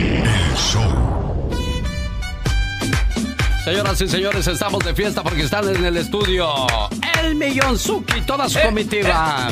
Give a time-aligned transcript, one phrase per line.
[0.00, 1.50] El show.
[3.64, 6.48] Señoras y señores, estamos de fiesta porque están en el estudio
[7.22, 9.48] el Millonzuki y toda su Eh, comitiva.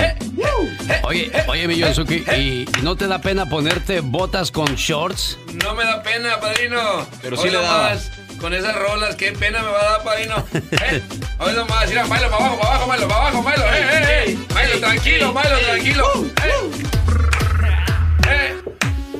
[1.02, 5.38] Oye, oye, Millonzuki, ¿y, y no te da pena ponerte botas con shorts?
[5.62, 7.06] No me da pena, padrino.
[7.20, 7.90] Pero sí le daba.
[7.90, 8.10] nomás,
[8.40, 10.36] Con esas rolas, qué pena me va a dar, padrino.
[10.82, 11.02] Eh,
[11.38, 13.64] Hoy nomás, mira, bailo para abajo, para abajo, bailo, para abajo, bailo.
[13.64, 14.38] Eh, eh, eh.
[14.54, 16.04] Bailo tranquilo, bailo tranquilo.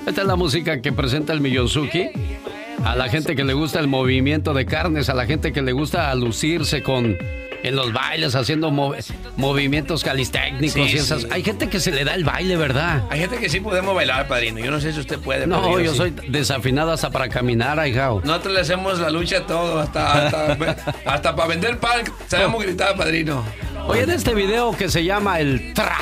[0.06, 2.08] Esta es la música que presenta el Millonzuki.
[2.84, 5.72] A la gente que le gusta el movimiento de carnes, a la gente que le
[5.72, 7.16] gusta lucirse con
[7.64, 9.04] en los bailes, haciendo mov-
[9.36, 11.22] movimientos calistécnicos Sí, y esas.
[11.22, 11.28] sí.
[11.32, 13.02] Hay gente que se le da el baile, ¿verdad?
[13.10, 14.60] Hay gente que sí podemos bailar, padrino.
[14.60, 15.48] Yo no sé si usted puede.
[15.48, 15.96] No, padrino, yo sí.
[15.96, 18.20] soy desafinado hasta para caminar, ahijao.
[18.24, 22.96] Nosotros le hacemos la lucha a todo, hasta, hasta, hasta para vender pan sabemos gritar,
[22.96, 23.42] padrino.
[23.88, 25.96] Oye, en este video que se llama el Tra.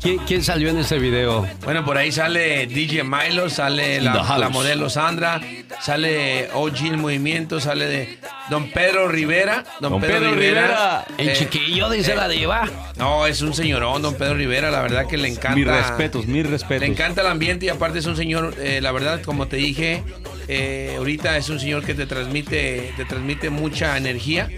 [0.00, 1.46] ¿Quién, quién salió en ese video?
[1.62, 5.40] Bueno, por ahí sale DJ Milo, sale la, modelo Sandra,
[5.80, 9.64] sale OG en movimiento, sale de Don Pedro Rivera.
[9.80, 11.04] Don, Don Pedro, Pedro Rivera.
[11.06, 11.32] Rivera.
[11.32, 12.68] El chiquillo, dice la diva.
[12.96, 15.56] No, es un señorón, Don Pedro Rivera, la verdad que le encanta.
[15.56, 16.88] Mis respetos, mis respetos.
[16.88, 20.02] Le encanta el ambiente y aparte es un señor, eh, la verdad, como te dije,
[20.48, 24.48] eh, ahorita es un señor que te transmite, te transmite mucha energía.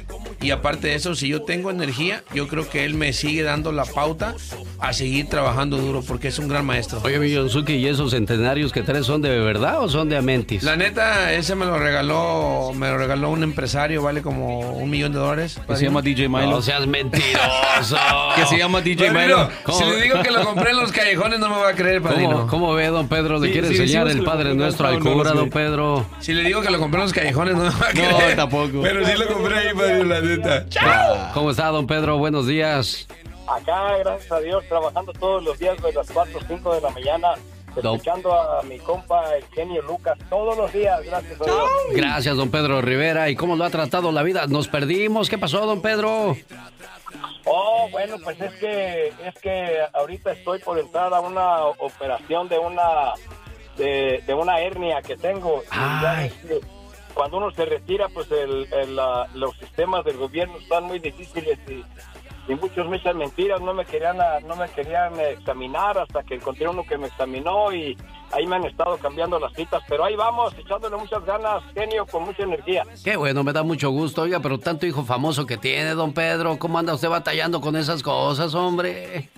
[0.42, 3.70] Y aparte de eso, si yo tengo energía, yo creo que él me sigue dando
[3.72, 4.34] la pauta
[4.80, 7.00] a seguir trabajando duro porque es un gran maestro.
[7.04, 10.64] Oye, Millonzuki, ¿y esos centenarios que traes son de verdad o son de Amentis?
[10.64, 15.12] La neta, ese me lo regaló, me lo regaló un empresario, vale como un millón
[15.12, 15.60] de dólares.
[15.66, 16.50] Que se llama DJ Milo.
[16.50, 17.96] No seas mentiroso.
[18.36, 19.78] que se llama DJ Padrino, Milo.
[19.78, 22.32] si le digo que lo compré en los callejones no me va a creer, padrino.
[22.32, 23.38] ¿Cómo, cómo ve, don Pedro?
[23.38, 26.06] ¿Le Sí, quiere sí, enseñar el Padre Nuestro al no, no, cura, no don Pedro?
[26.20, 28.36] Si le digo que lo compré en los callejones no me va a creer.
[28.36, 28.82] tampoco.
[28.82, 30.04] Pero sí lo compré ahí, padrino,
[30.38, 31.30] neta.
[31.34, 32.18] ¿Cómo está, don Pedro?
[32.18, 33.06] Buenos días.
[33.46, 36.90] Acá, gracias a Dios, trabajando todos los días de las 4 o 5 de la
[36.90, 37.28] mañana,
[37.82, 37.94] No.
[37.94, 41.58] escuchando a mi compa, el genio Lucas, todos los días, gracias a Dios.
[41.92, 43.28] Gracias, don Pedro Rivera.
[43.30, 44.46] ¿Y cómo lo ha tratado la vida?
[44.46, 45.28] Nos perdimos.
[45.28, 46.36] ¿Qué pasó, don Pedro?
[47.44, 52.58] Oh, bueno, pues es que, es que ahorita estoy por entrar a una operación de
[52.58, 53.12] una,
[53.76, 55.62] de, de una hernia que tengo.
[55.70, 56.60] Y ya ves que
[57.14, 61.58] Cuando uno se retira, pues el, el, la- los sistemas del gobierno están muy difíciles
[61.68, 61.84] y,
[62.50, 66.66] y muchos me mentiras, no me querían a- no me querían examinar hasta que encontré
[66.68, 67.96] uno que me examinó y
[68.32, 72.24] ahí me han estado cambiando las citas, pero ahí vamos, echándole muchas ganas, genio, con
[72.24, 72.82] mucha energía.
[73.04, 74.22] Qué bueno, me da mucho gusto.
[74.22, 76.58] Oiga, pero tanto hijo famoso que tiene, don Pedro.
[76.58, 79.28] ¿Cómo anda usted batallando con esas cosas, hombre?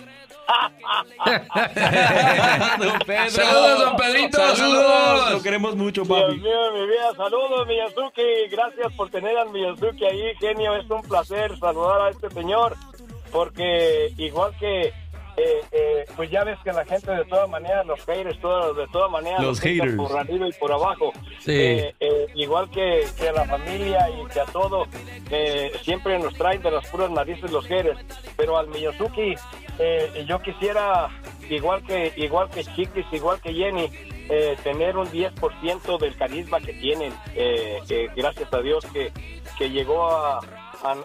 [2.79, 3.29] Don Pedro.
[3.29, 5.31] Saludos, don Pedrito, saludos.
[5.31, 6.35] Lo queremos mucho, Dios papi.
[6.39, 11.57] mío, mi vida, saludos Miyazuki, gracias por tener al Miyazuki ahí, genio, es un placer
[11.57, 12.75] saludar a este señor,
[13.31, 14.93] porque igual que,
[15.37, 18.87] eh, eh, pues ya ves que la gente de todas maneras, los haters, todos, de
[18.87, 19.95] todas maneras, Los haters.
[19.95, 21.51] por arriba y por abajo, Sí.
[21.53, 24.85] Eh, eh, igual que, que a la familia y que a todo,
[25.29, 27.99] eh, siempre nos traen de las puras narices los haters,
[28.37, 29.35] pero al Miyazuki,
[29.79, 31.09] eh, yo quisiera,
[31.49, 33.89] igual que, igual que Chiquis, igual que Jenny,
[34.29, 37.13] eh, tener un 10% del carisma que tienen.
[37.35, 39.11] eh, eh, gracias a Dios que,
[39.57, 40.39] que llegó a,
[40.91, 40.95] a,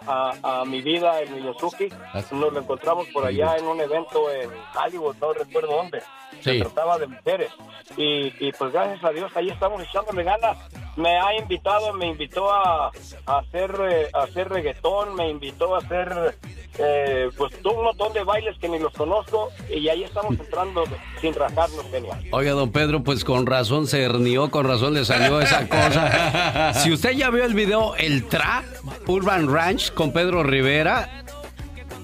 [0.43, 1.89] a- a mi vida el Miyazuki.
[2.31, 6.01] Nos lo encontramos por allá en un evento en Hollywood, no recuerdo dónde.
[6.41, 6.59] Se Sí.
[6.59, 7.51] trataba de mujeres.
[7.97, 10.57] Y, y pues gracias a Dios ahí estamos echándole ganas.
[10.95, 12.87] Me ha invitado, me invitó a,
[13.25, 16.35] a hacer eh, a hacer reggaetón, me invitó a hacer
[16.79, 20.83] eh, pues un montón de bailes que ni los conozco y ahí estamos entrando
[21.19, 22.19] sin rajarnos, genial.
[22.31, 26.73] Oiga, don Pedro, pues con razón se hernió, con razón le salió esa cosa.
[26.81, 28.63] Si usted ya vio el video El Tra
[29.07, 29.47] Urban
[29.93, 31.23] Con Pedro Rivera,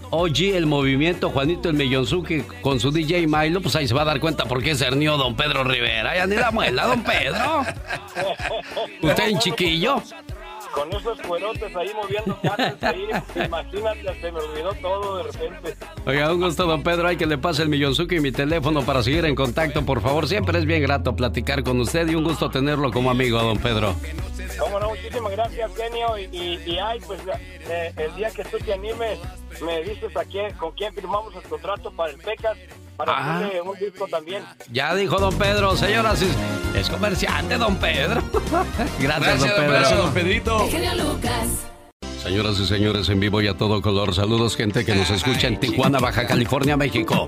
[0.09, 4.05] OG el movimiento, Juanito el Millonzuki con su DJ Milo, pues ahí se va a
[4.05, 6.16] dar cuenta por qué se hernió don Pedro Rivera.
[6.16, 7.66] Ya ni la muela, don Pedro.
[9.01, 10.01] Usted en chiquillo.
[10.73, 13.07] Con esos cuerotes ahí moviendo carnes ahí,
[13.44, 15.75] imagínate, se me olvidó todo de repente.
[16.06, 17.07] Oiga, un gusto, don Pedro.
[17.07, 20.27] Hay que le pase el Millonzuki y mi teléfono para seguir en contacto, por favor.
[20.27, 23.95] Siempre es bien grato platicar con usted y un gusto tenerlo como amigo, don Pedro.
[24.59, 26.17] Cómo no, muchísimas gracias, genio.
[26.17, 27.19] Y, y, y, ay, pues
[27.69, 29.19] eh, el día que tú te animes,
[29.61, 32.57] me dices a quién, con quién firmamos el contrato para el PECAS,
[32.95, 33.38] para Ah.
[33.38, 34.44] hacerle un disco también.
[34.71, 36.35] Ya dijo don Pedro, señoras, es,
[36.75, 38.21] es comerciante, don Pedro.
[38.99, 39.69] Gracias, don Pedro.
[39.71, 40.63] Gracias, don Pedrito.
[40.63, 41.47] El genio Lucas.
[42.27, 44.13] Señoras y señores, en vivo y a todo color.
[44.13, 47.25] Saludos, gente que nos escucha en Tijuana, Baja California, México.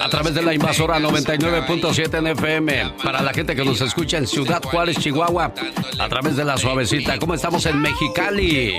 [0.00, 2.92] A través de la invasora 99.7 en FM.
[3.02, 5.52] Para la gente que nos escucha en Ciudad Juárez, Chihuahua.
[5.98, 7.18] A través de la suavecita.
[7.18, 8.78] ¿Cómo estamos en Mexicali?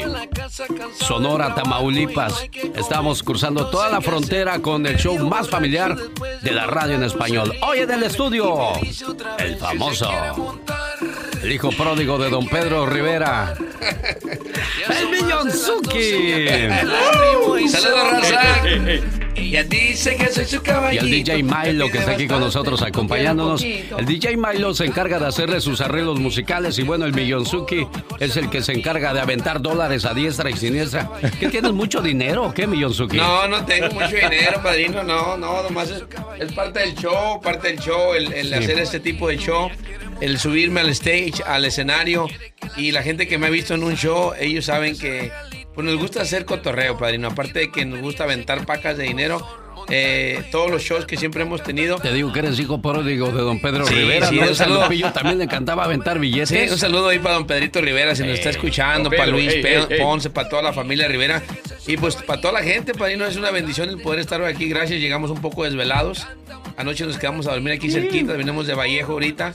[0.94, 2.48] Sonora, Tamaulipas.
[2.74, 5.98] Estamos cruzando toda la frontera con el show más familiar
[6.42, 7.54] de la radio en español.
[7.62, 8.72] Hoy en el estudio,
[9.38, 10.10] el famoso
[11.48, 13.56] el hijo pródigo de don Pedro Rivera.
[14.90, 16.46] ¡El Millonzuki!
[17.70, 18.64] ¡Saludos, raza!
[19.50, 21.06] Ya dice que soy su caballito.
[21.06, 23.64] Y el DJ Milo que está aquí con nosotros acompañándonos.
[23.64, 27.88] El DJ Milo se encarga de hacerle sus arreglos musicales y bueno, el Millonzuki
[28.20, 31.10] es el que se encarga de aventar dólares a diestra y siniestra.
[31.40, 33.16] ¿Qué tienes mucho dinero o qué, Millonzuki?
[33.16, 36.04] No, no tengo mucho dinero, padrino, no, no, nomás es,
[36.40, 39.72] es parte del show, parte del show, el, el hacer este tipo de show
[40.22, 42.28] el subirme al stage, al escenario.
[42.76, 45.32] Y la gente que me ha visto en un show, ellos saben que
[45.74, 47.28] pues, nos gusta hacer cotorreo, padrino.
[47.30, 49.46] Aparte de que nos gusta aventar pacas de dinero,
[49.90, 51.98] eh, todos los shows que siempre hemos tenido.
[52.00, 54.28] Te digo que eres hijo pródigo de don Pedro Rivera.
[54.28, 54.88] Sí, un saludo.
[55.14, 56.50] también le encantaba aventar billetes.
[56.50, 59.56] Sí, un saludo ahí para don Pedrito Rivera, si nos está escuchando, para Luis
[59.98, 61.42] Ponce, para toda la familia Rivera.
[61.86, 64.68] Y pues para toda la gente, padrino, es una bendición el poder estar aquí.
[64.68, 66.28] Gracias, llegamos un poco desvelados.
[66.76, 69.54] Anoche nos quedamos a dormir aquí cerquita, venimos de Vallejo ahorita.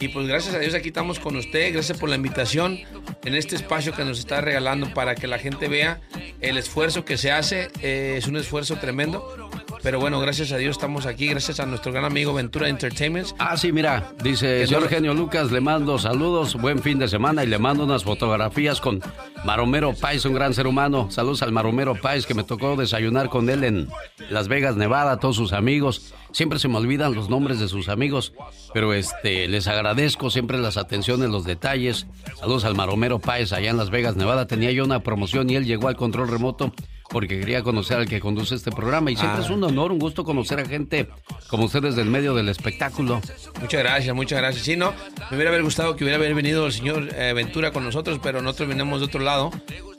[0.00, 1.72] Y pues gracias a Dios aquí estamos con usted.
[1.72, 2.78] Gracias por la invitación
[3.24, 6.00] en este espacio que nos está regalando para que la gente vea
[6.40, 7.70] el esfuerzo que se hace.
[7.80, 9.50] Eh, es un esfuerzo tremendo.
[9.84, 13.28] Pero bueno, gracias a Dios estamos aquí, gracias a nuestro gran amigo Ventura Entertainment.
[13.38, 17.48] Ah, sí, mira, dice señor Genio Lucas, le mando saludos, buen fin de semana y
[17.48, 19.02] le mando unas fotografías con
[19.44, 21.10] Maromero Pais, un gran ser humano.
[21.10, 23.88] Saludos al Maromero Pais que me tocó desayunar con él en
[24.30, 26.14] Las Vegas, Nevada, todos sus amigos.
[26.34, 28.32] Siempre se me olvidan los nombres de sus amigos,
[28.72, 32.08] pero este les agradezco siempre las atenciones, los detalles.
[32.36, 34.48] Saludos al Maromero Páez allá en Las Vegas, Nevada.
[34.48, 36.72] Tenía yo una promoción y él llegó al control remoto
[37.10, 40.24] porque quería conocer al que conduce este programa y siempre es un honor, un gusto
[40.24, 41.08] conocer a gente
[41.48, 43.20] como ustedes del medio del espectáculo.
[43.60, 44.64] Muchas gracias, muchas gracias.
[44.64, 44.92] Sí, no,
[45.30, 49.00] me hubiera gustado que hubiera venido el señor eh, Ventura con nosotros, pero nosotros venimos
[49.00, 49.52] de otro lado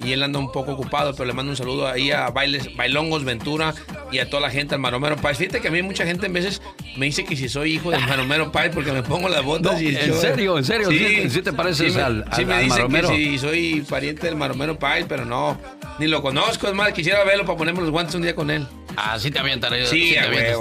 [0.04, 3.24] y él anda un poco ocupado, pero le mando un saludo ahí a Bailes, Bailongos
[3.24, 3.74] Ventura
[4.12, 5.38] y a toda la gente, al Maromero Paz.
[5.38, 6.62] Fíjate que a mí mucha gente veces
[6.98, 9.96] me dice que si soy hijo del Maromero Paz porque me pongo las botas y...
[9.96, 14.28] En serio, en serio, sí, te pareces al, Sí, me dicen que si soy pariente
[14.28, 15.58] del Maromero Paz, pero no,
[16.00, 18.68] ni lo conozco, es más, quisiera verlo para ponerme los guantes un día con él.
[18.98, 19.86] Ah, sí te avientaré.
[19.88, 20.16] Sí,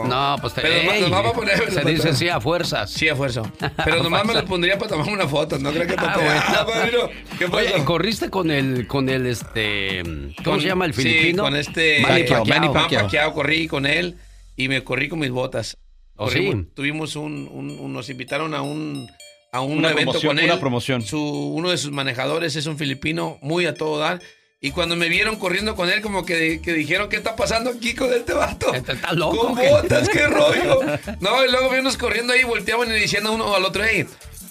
[0.07, 2.91] No, pues te Pero nomás, poner, Se dice sí a fuerzas.
[2.91, 3.43] Sí a fuerza.
[3.85, 5.59] Pero nomás me lo pondría para tomar una foto.
[5.59, 7.11] No creo que te ah, bueno.
[7.39, 10.03] ¿Qué Oye, corriste con el, con el, este,
[10.45, 11.45] ¿cómo se llama el filipino?
[11.45, 12.01] Sí, con este
[12.47, 13.33] Manny Pacquiao.
[13.33, 14.17] corrí con él
[14.57, 15.79] y me corrí con mis botas.
[16.17, 16.67] ¿Oh, sí?
[16.75, 19.11] Tuvimos un, un, nos invitaron a un,
[19.53, 20.45] a un evento con él.
[20.45, 21.03] Una promoción.
[21.03, 24.21] Su, uno de sus manejadores es un filipino muy a todo dar
[24.65, 27.95] y cuando me vieron corriendo con él, como que, que dijeron, ¿qué está pasando aquí
[27.95, 28.73] con este vato?
[28.75, 29.49] Está loco.
[29.49, 30.81] Con botas, qué rollo.
[31.21, 34.07] No, y luego vimos corriendo ahí, volteaban y diciendo uno al otro, hey,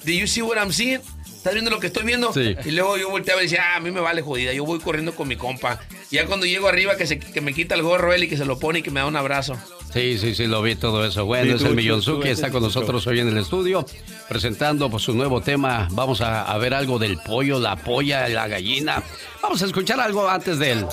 [0.05, 1.01] do you see what I'm seeing?
[1.43, 2.31] ¿Estás viendo lo que estoy viendo?
[2.31, 2.55] Sí.
[2.63, 5.13] Y luego yo volteaba y decía, ah, a mí me vale jodida, yo voy corriendo
[5.13, 5.77] con mi compa.
[6.09, 8.37] Y ya cuando llego arriba, que, se, que me quita el gorro él y que
[8.37, 9.57] se lo pone y que me da un abrazo.
[9.91, 11.25] Sí, sí, sí, lo vi todo eso.
[11.25, 13.85] Bueno, es el Millonzuki, está con nosotros hoy en el estudio,
[14.29, 15.89] presentando pues, su nuevo tema.
[15.91, 19.03] Vamos a, a, ver algo del pollo, la polla, la gallina.
[19.41, 20.85] Vamos a escuchar algo antes de él.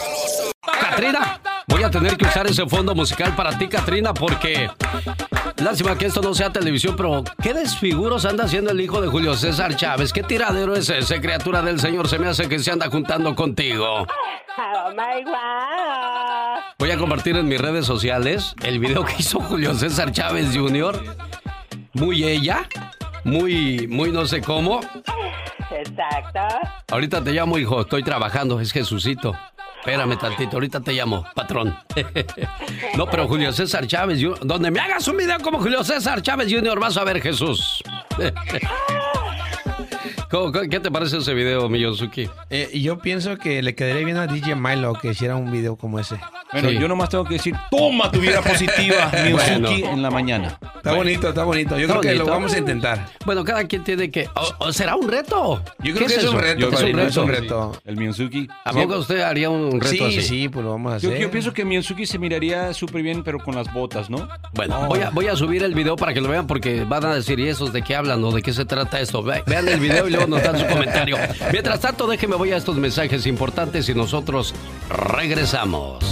[0.81, 4.69] Katrina, voy a tener que usar ese fondo musical para ti, Katrina, porque
[5.61, 9.35] lástima que esto no sea televisión, pero ¿qué desfiguros anda haciendo el hijo de Julio
[9.35, 10.13] César Chávez?
[10.13, 12.09] ¿Qué tiradero es ese, criatura del Señor?
[12.09, 14.07] Se me hace que se anda juntando contigo.
[14.59, 16.63] Oh my God.
[16.79, 21.03] Voy a compartir en mis redes sociales el video que hizo Julio César Chávez Jr.
[21.95, 22.69] Muy ella,
[23.25, 24.81] muy, muy no sé cómo.
[25.71, 26.41] Exacto.
[26.91, 29.37] Ahorita te llamo, hijo, estoy trabajando, es Jesucito.
[29.81, 31.75] Espérame tantito, ahorita te llamo, patrón.
[32.97, 36.79] no, pero Julio César Chávez, donde me hagas un video como Julio César Chávez Jr.,
[36.79, 37.83] vas a ver Jesús.
[40.71, 42.29] ¿Qué te parece ese video, Miyosuki?
[42.51, 45.99] Eh, yo pienso que le quedaría bien a DJ Milo que hiciera un video como
[45.99, 46.21] ese.
[46.53, 50.59] Bueno, yo nomás tengo que decir, toma tu vida positiva, Miyosuki, en la mañana.
[50.81, 51.79] Está bonito, está bonito.
[51.79, 53.07] Yo creo que lo vamos a intentar.
[53.27, 54.31] Bueno, cada quien tiene que...
[54.59, 55.63] ¿O, será un reto?
[55.81, 56.71] Yo creo que es, un reto.
[56.71, 57.73] es un reto.
[57.85, 58.49] El Miyosuki.
[58.65, 60.23] ¿A poco usted haría un reto sí, así?
[60.23, 61.13] Sí, pues lo vamos a hacer.
[61.13, 64.27] Yo, yo pienso que Miyosuki se miraría súper bien, pero con las botas, ¿no?
[64.55, 67.15] Bueno, voy, a, voy a subir el video para que lo vean porque van a
[67.15, 69.23] decir, ¿y esos de qué hablan o de qué se trata esto?
[69.23, 71.19] Vean el video y luego nos dan su comentario.
[71.53, 74.55] Mientras tanto, déjeme voy a estos mensajes importantes y nosotros
[74.89, 76.03] regresamos.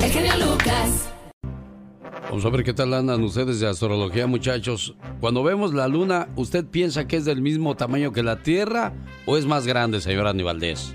[0.00, 1.13] El genio Lucas.
[2.22, 4.94] Vamos a ver qué tal andan ustedes de astrología, muchachos.
[5.20, 8.92] Cuando vemos la luna, ¿usted piensa que es del mismo tamaño que la Tierra
[9.26, 10.94] o es más grande, señor Aníbaldez?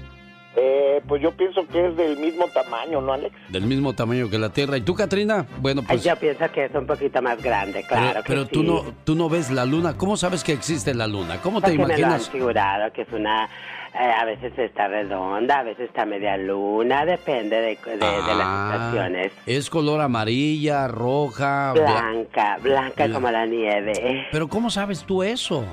[0.55, 3.33] Eh, eh, pues yo pienso que es del mismo tamaño, ¿no, Alex?
[3.49, 4.77] Del mismo tamaño que la Tierra.
[4.77, 5.45] ¿Y tú, Katrina?
[5.61, 6.03] Bueno, pues...
[6.03, 8.21] Yo pienso que es un poquito más grande, claro.
[8.25, 8.67] Pero, que tú, sí.
[8.67, 9.97] no, tú no ves la Luna.
[9.97, 11.39] ¿Cómo sabes que existe la Luna?
[11.41, 12.29] ¿Cómo te Porque me lo han imaginas?
[12.29, 13.49] figurado, que es una...
[13.93, 18.35] eh, a veces está redonda, a veces está media luna, depende de, de- de Ah,
[18.37, 19.31] las estaciones.
[19.45, 21.73] Es color amarilla, roja...
[21.73, 24.27] bla- Blanca, blanca Bla- como la nieve.
[24.31, 25.63] Pero ¿cómo sabes tú eso?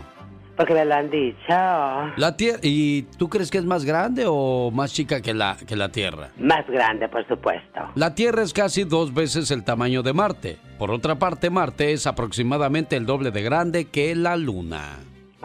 [0.56, 1.36] Porque me lo han dicho.
[2.16, 2.58] La Tierra...
[2.62, 6.30] ¿Y tú crees que es más grande o más chica que la, que la Tierra?
[6.38, 7.80] Más grande, por supuesto.
[7.94, 10.56] La Tierra es casi dos veces el tamaño de Marte.
[10.78, 14.96] Por otra parte, Marte es aproximadamente el doble de grande que la Luna.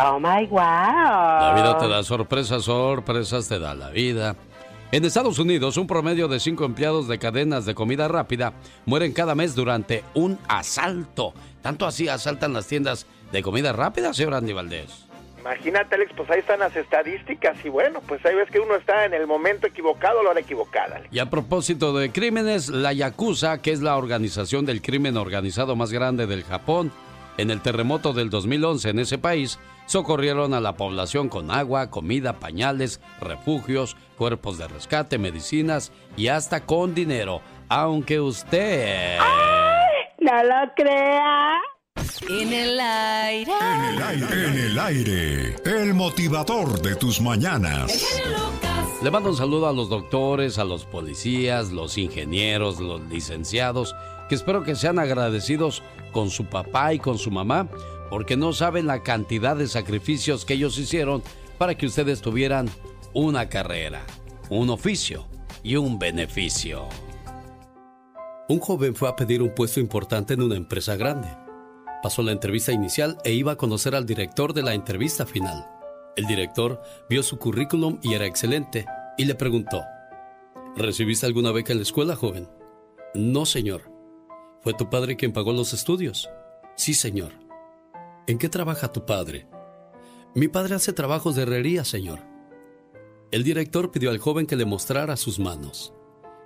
[0.04, 0.58] Oh my wow.
[0.60, 4.36] La vida te da sorpresas, sorpresas te da la vida.
[4.92, 8.54] En Estados Unidos, un promedio de cinco empleados de cadenas de comida rápida
[8.86, 11.34] mueren cada mes durante un asalto.
[11.62, 15.08] Tanto así asaltan las tiendas de comida rápida, señor Andy Valdés.
[15.40, 19.06] Imagínate, Alex, pues ahí están las estadísticas y bueno, pues ahí ves que uno está
[19.06, 21.14] en el momento equivocado a la hora equivocada, Alex.
[21.14, 25.92] Y a propósito de crímenes, la Yakuza, que es la organización del crimen organizado más
[25.92, 26.92] grande del Japón,
[27.38, 32.40] en el terremoto del 2011 en ese país, socorrieron a la población con agua, comida,
[32.40, 37.42] pañales, refugios, cuerpos de rescate, medicinas y hasta con dinero.
[37.70, 39.18] Aunque usted...
[40.20, 41.60] No lo crea.
[42.30, 43.52] En el aire.
[43.60, 44.46] En el aire.
[44.46, 45.56] En el aire.
[45.66, 48.22] El motivador de tus mañanas.
[49.02, 53.96] Le mando un saludo a los doctores, a los policías, los ingenieros, los licenciados,
[54.30, 57.68] que espero que sean agradecidos con su papá y con su mamá,
[58.12, 61.24] porque no saben la cantidad de sacrificios que ellos hicieron
[61.58, 62.70] para que ustedes tuvieran
[63.14, 64.06] una carrera,
[64.50, 65.26] un oficio
[65.64, 66.90] y un beneficio.
[68.50, 71.30] Un joven fue a pedir un puesto importante en una empresa grande.
[72.04, 75.66] Pasó la entrevista inicial e iba a conocer al director de la entrevista final.
[76.18, 78.86] El director vio su currículum y era excelente
[79.18, 79.84] y le preguntó,
[80.76, 82.50] ¿Recibiste alguna beca en la escuela, joven?
[83.14, 83.90] No, señor.
[84.60, 86.30] ¿Fue tu padre quien pagó los estudios?
[86.76, 87.41] Sí, señor.
[88.28, 89.48] ¿En qué trabaja tu padre?
[90.36, 92.20] Mi padre hace trabajos de herrería, señor.
[93.32, 95.94] El director pidió al joven que le mostrara sus manos.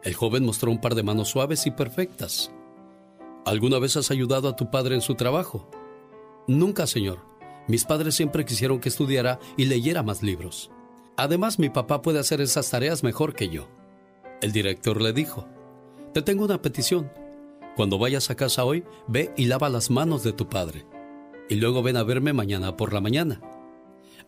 [0.03, 2.51] El joven mostró un par de manos suaves y perfectas.
[3.46, 5.70] ¿Alguna vez has ayudado a tu padre en su trabajo?
[6.48, 7.20] Nunca, señor.
[7.67, 10.72] Mis padres siempre quisieron que estudiara y leyera más libros.
[11.17, 13.67] Además, mi papá puede hacer esas tareas mejor que yo.
[14.41, 15.48] El director le dijo,
[16.13, 17.12] Te tengo una petición.
[17.75, 20.86] Cuando vayas a casa hoy, ve y lava las manos de tu padre.
[21.49, 23.41] Y luego ven a verme mañana por la mañana.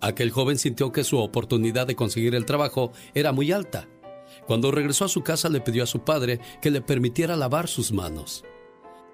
[0.01, 3.87] Aquel joven sintió que su oportunidad de conseguir el trabajo era muy alta.
[4.45, 7.91] Cuando regresó a su casa le pidió a su padre que le permitiera lavar sus
[7.91, 8.43] manos.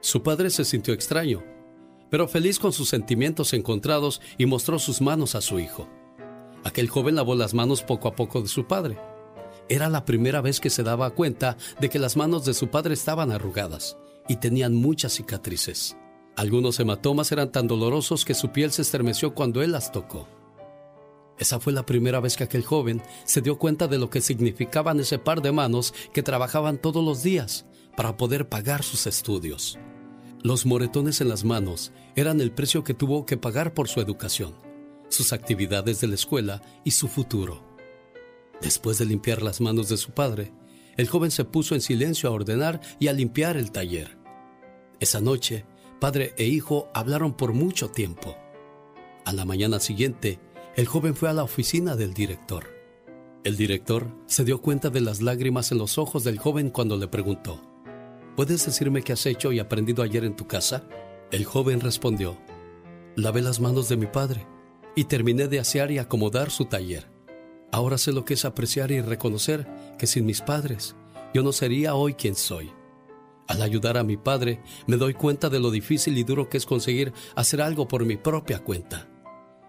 [0.02, 1.44] Su padre se sintió extraño,
[2.10, 5.88] pero feliz con sus sentimientos encontrados y mostró sus manos a su hijo.
[6.64, 8.98] Aquel joven lavó las manos poco a poco de su padre.
[9.70, 12.94] Era la primera vez que se daba cuenta de que las manos de su padre
[12.94, 15.96] estaban arrugadas y tenían muchas cicatrices.
[16.36, 20.28] Algunos hematomas eran tan dolorosos que su piel se estremeció cuando él las tocó.
[21.38, 25.00] Esa fue la primera vez que aquel joven se dio cuenta de lo que significaban
[25.00, 29.78] ese par de manos que trabajaban todos los días para poder pagar sus estudios.
[30.42, 34.54] Los moretones en las manos eran el precio que tuvo que pagar por su educación,
[35.10, 37.64] sus actividades de la escuela y su futuro.
[38.62, 40.52] Después de limpiar las manos de su padre,
[40.98, 44.18] el joven se puso en silencio a ordenar y a limpiar el taller.
[45.00, 45.66] Esa noche,
[46.04, 48.36] padre e hijo hablaron por mucho tiempo.
[49.24, 50.38] A la mañana siguiente,
[50.76, 52.66] el joven fue a la oficina del director.
[53.46, 57.08] El director se dio cuenta de las lágrimas en los ojos del joven cuando le
[57.08, 57.62] preguntó,
[58.36, 60.86] ¿Puedes decirme qué has hecho y aprendido ayer en tu casa?
[61.32, 62.38] El joven respondió,
[63.16, 64.46] Lavé las manos de mi padre
[64.98, 67.10] y terminé de asear y acomodar su taller.
[67.72, 70.98] Ahora sé lo que es apreciar y reconocer que sin mis padres
[71.34, 72.74] yo no sería hoy quien soy.
[73.54, 76.66] Al ayudar a mi padre me doy cuenta de lo difícil y duro que es
[76.66, 79.08] conseguir hacer algo por mi propia cuenta.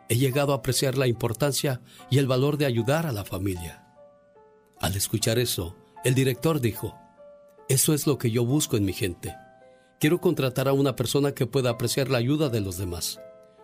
[0.08, 3.84] He llegado a apreciar la importancia y el valor de ayudar a la familia.
[4.80, 6.98] Al escuchar eso, el director dijo,
[7.68, 9.34] eso es lo que yo busco en mi gente.
[10.00, 13.20] Quiero contratar a una persona que pueda apreciar la ayuda de los demás,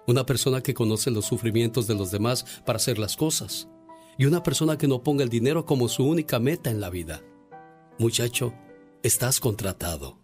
[0.06, 3.68] una persona que conoce los sufrimientos de los demás para hacer las cosas,
[4.18, 7.22] y una persona que no ponga el dinero como su única meta en la vida.
[7.98, 8.52] Muchacho,
[9.02, 10.18] estás contratado.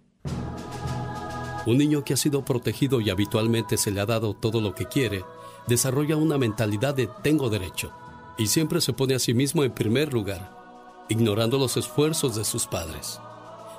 [1.65, 4.85] Un niño que ha sido protegido y habitualmente se le ha dado todo lo que
[4.85, 5.25] quiere,
[5.67, 7.91] desarrolla una mentalidad de tengo derecho
[8.37, 12.67] y siempre se pone a sí mismo en primer lugar, ignorando los esfuerzos de sus
[12.67, 13.19] padres.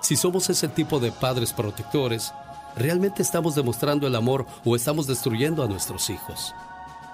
[0.01, 2.33] Si somos ese tipo de padres protectores,
[2.75, 6.55] ¿realmente estamos demostrando el amor o estamos destruyendo a nuestros hijos?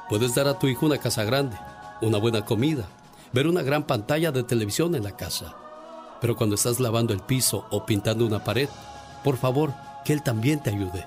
[0.10, 1.58] Puedes dar a tu hijo una casa grande,
[2.02, 2.88] una buena comida,
[3.34, 5.56] ver una gran pantalla de televisión en la casa.
[6.24, 8.70] Pero cuando estás lavando el piso o pintando una pared,
[9.26, 9.74] por favor,
[10.06, 11.06] que él también te ayude.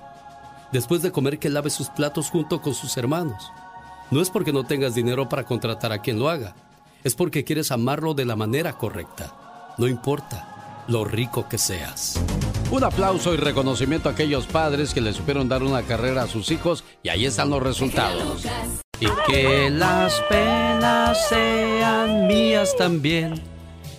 [0.73, 3.51] Después de comer, que lave sus platos junto con sus hermanos.
[4.11, 6.55] No es porque no tengas dinero para contratar a quien lo haga,
[7.03, 9.75] es porque quieres amarlo de la manera correcta.
[9.79, 12.21] No importa lo rico que seas.
[12.71, 16.51] Un aplauso y reconocimiento a aquellos padres que le supieron dar una carrera a sus
[16.51, 18.45] hijos y ahí están los resultados.
[19.01, 23.56] Y que las penas sean mías también.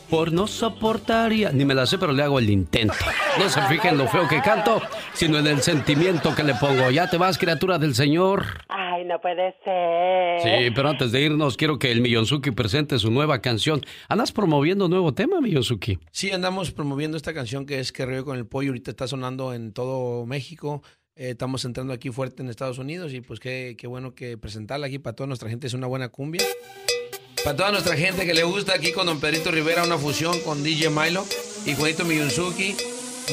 [0.09, 1.51] Por no soportaría.
[1.51, 2.93] Ni me la sé, pero le hago el intento.
[3.37, 4.81] No se fijen lo feo que canto,
[5.13, 6.89] sino en el sentimiento que le pongo.
[6.91, 8.45] Ya te vas, criatura del Señor.
[8.69, 10.41] Ay, no puede ser.
[10.41, 13.81] Sí, pero antes de irnos, quiero que el Millonzuki presente su nueva canción.
[14.07, 15.99] ¿Andas promoviendo nuevo tema, Millonzuki?
[16.11, 18.69] Sí, andamos promoviendo esta canción que es Que río con el pollo.
[18.69, 20.83] Ahorita está sonando en todo México.
[21.17, 24.87] Eh, estamos entrando aquí fuerte en Estados Unidos y pues qué, qué bueno que presentarla
[24.87, 25.67] aquí para toda nuestra gente.
[25.67, 26.43] Es una buena cumbia.
[27.47, 30.63] Para toda nuestra gente que le gusta aquí con Don Pedrito Rivera, una fusión con
[30.63, 31.25] DJ Milo
[31.65, 32.75] y Juanito Miyunzuki.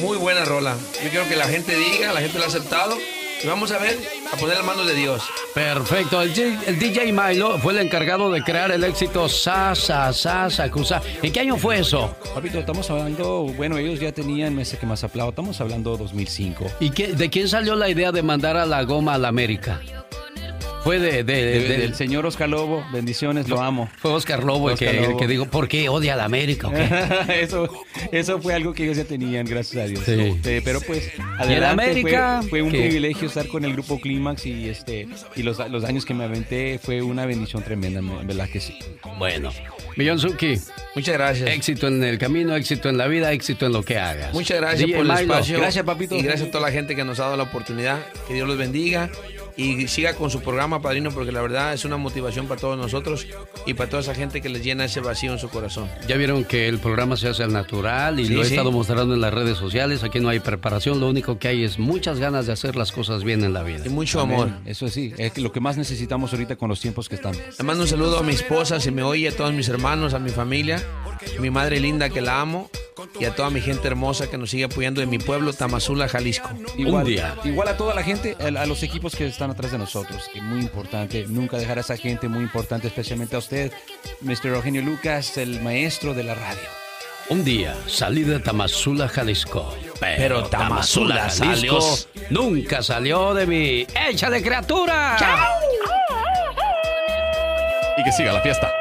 [0.01, 0.77] Muy buena rola.
[1.03, 2.95] Yo quiero que la gente diga, la gente lo ha aceptado.
[3.43, 3.99] Y vamos a ver,
[4.31, 5.21] a poner las manos de Dios.
[5.53, 6.21] Perfecto.
[6.21, 11.01] El, DJ Milo fue el encargado de crear el éxito Sa, Sa, Sa, Sakusa.
[11.21, 12.15] ¿En qué año fue eso?
[12.33, 16.71] Papito, estamos hablando, bueno, ellos ya tenían ese que más aplaudo, estamos hablando 2005.
[16.79, 19.81] ¿Y qué- de quién salió la idea de mandar a la goma a la América?
[20.85, 23.89] Fue de, de- De- de- del señor Oscar Lobo, bendiciones, lo amo.
[23.97, 25.17] Fue Oscar Lobo, el, Oscar que, el Lobo.
[25.17, 26.67] que dijo, ¿por qué odia a la América?
[26.67, 26.87] o qué?
[27.41, 27.67] eso,
[28.11, 30.03] eso fue algo que ellos ya tenían, gracias a Dios.
[30.05, 30.11] Sí.
[30.45, 32.37] Eh, pero pues, el adelante, América?
[32.41, 32.81] Fue, fue un ¿Qué?
[32.83, 36.79] privilegio estar con el grupo Clímax y este y los, los años que me aventé
[36.81, 38.77] fue una bendición tremenda, en verdad que sí.
[39.17, 39.51] Bueno,
[39.95, 40.59] Millonzuki,
[40.93, 41.49] Muchas gracias.
[41.49, 44.33] éxito en el camino, éxito en la vida, éxito en lo que hagas.
[44.33, 45.57] Muchas gracias DJ por el Milo, espacio.
[45.57, 46.15] Gracias, papito.
[46.15, 47.99] Y gracias a toda la gente que nos ha dado la oportunidad.
[48.27, 49.09] Que Dios los bendiga.
[49.57, 53.25] Y siga con su programa, padrino, porque la verdad es una motivación para todos nosotros
[53.65, 55.89] y para toda esa gente que les llena ese vacío en su corazón.
[56.07, 58.53] Ya vieron que el programa se hace al natural y Sí, lo he sí.
[58.53, 60.03] estado mostrando en las redes sociales.
[60.03, 63.23] Aquí no hay preparación, lo único que hay es muchas ganas de hacer las cosas
[63.23, 63.83] bien en la vida.
[63.85, 64.49] Y mucho amor.
[64.49, 64.61] Amén.
[64.65, 67.37] Eso sí, es lo que más necesitamos ahorita con los tiempos que estamos.
[67.57, 70.19] Le mando un saludo a mi esposa, si me oye, a todos mis hermanos, a
[70.19, 70.83] mi familia,
[71.37, 72.69] a mi madre linda que la amo
[73.19, 76.49] y a toda mi gente hermosa que nos sigue apoyando en mi pueblo, Tamazula, Jalisco.
[76.77, 77.35] Igual, día.
[77.43, 80.41] igual a toda la gente, a, a los equipos que están atrás de nosotros, que
[80.41, 83.71] muy importante, nunca dejar a esa gente, muy importante, especialmente a usted,
[84.21, 84.47] Mr.
[84.47, 86.67] Eugenio Lucas, el maestro de la radio.
[87.27, 89.73] Un día salí de Tamazula, Jalisco.
[89.99, 92.19] Pero, Pero Tamazula Jalisco salió.
[92.29, 93.87] nunca salió de mí.
[94.09, 95.17] ¡Échale, criatura!
[97.97, 98.71] Y que siga la fiesta.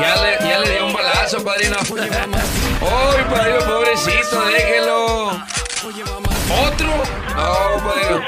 [0.00, 1.76] Ya le, ya le dio un balazo, padrino.
[1.78, 5.26] ¡Ay, padrino, pobrecito, déjelo!
[5.28, 6.88] ¿Otro?
[7.36, 8.22] No, padrino.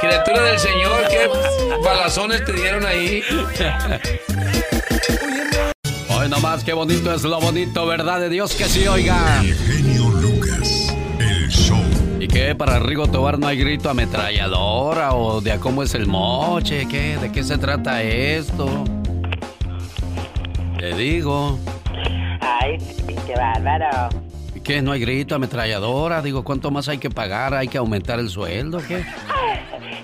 [0.00, 1.28] Criatura del Señor, qué
[1.82, 3.22] balazones te dieron ahí.
[6.08, 8.20] Hoy nomás, qué bonito es lo bonito, ¿verdad?
[8.20, 9.42] De Dios que sí, oiga.
[9.42, 10.94] El genio Lucas.
[11.18, 11.82] El show.
[12.20, 12.54] ¿Y qué?
[12.54, 15.14] ¿Para Rigo Tobar no hay grito ametralladora?
[15.14, 16.86] ¿O de a cómo es el moche?
[16.88, 17.18] ¿Qué?
[17.18, 18.84] ¿De qué se trata esto?
[20.80, 21.58] Te digo.
[22.40, 22.78] Ay,
[23.26, 24.08] qué bárbaro.
[24.54, 24.80] ¿Y qué?
[24.80, 26.22] ¿No hay grito ametralladora?
[26.22, 27.52] Digo, ¿cuánto más hay que pagar?
[27.52, 28.80] ¿Hay que aumentar el sueldo?
[28.88, 29.04] ¿Qué?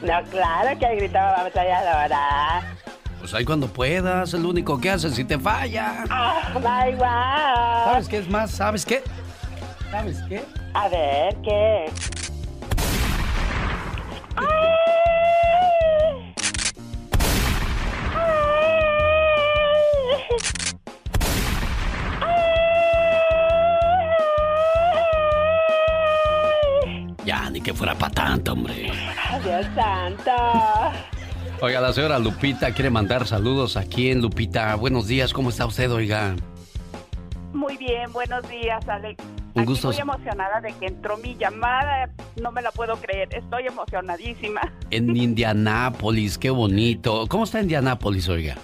[0.02, 2.76] No, claro que gritaba ametralladora.
[3.18, 6.04] Pues ahí cuando puedas, es lo único que haces si te falla.
[6.10, 7.84] Ah, da igual.
[7.86, 8.50] ¿Sabes qué es más?
[8.50, 9.02] ¿Sabes qué?
[9.90, 10.44] ¿Sabes qué?
[10.74, 11.86] A ver, ¿qué?
[28.46, 28.92] Tanto, hombre.
[29.44, 30.32] Dios santo.
[31.60, 34.74] Oiga, la señora Lupita quiere mandar saludos aquí en Lupita.
[34.76, 36.36] Buenos días, ¿cómo está usted, oiga?
[37.52, 39.22] Muy bien, buenos días, Alex.
[39.54, 39.88] Un gusto.
[39.88, 42.10] Muy emocionada de que entró mi llamada.
[42.40, 43.28] No me la puedo creer.
[43.34, 44.60] Estoy emocionadísima.
[44.90, 47.26] En Indianápolis, qué bonito.
[47.28, 48.56] ¿Cómo está Indianápolis, oiga?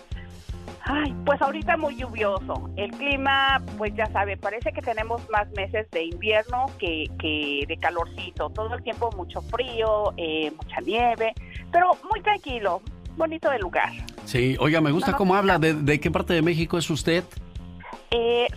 [0.85, 2.69] Ay, pues ahorita muy lluvioso.
[2.77, 7.77] El clima, pues ya sabe, parece que tenemos más meses de invierno que, que de
[7.77, 8.51] calorcito.
[8.51, 11.35] Todo el tiempo mucho frío, eh, mucha nieve,
[11.71, 12.83] pero muy tranquilo.
[13.17, 13.91] Bonito el lugar.
[14.25, 15.39] Sí, oiga, me gusta No, cómo no.
[15.39, 15.59] habla.
[15.59, 17.23] ¿De, de qué parte de México es usted?
[18.11, 18.49] Eh,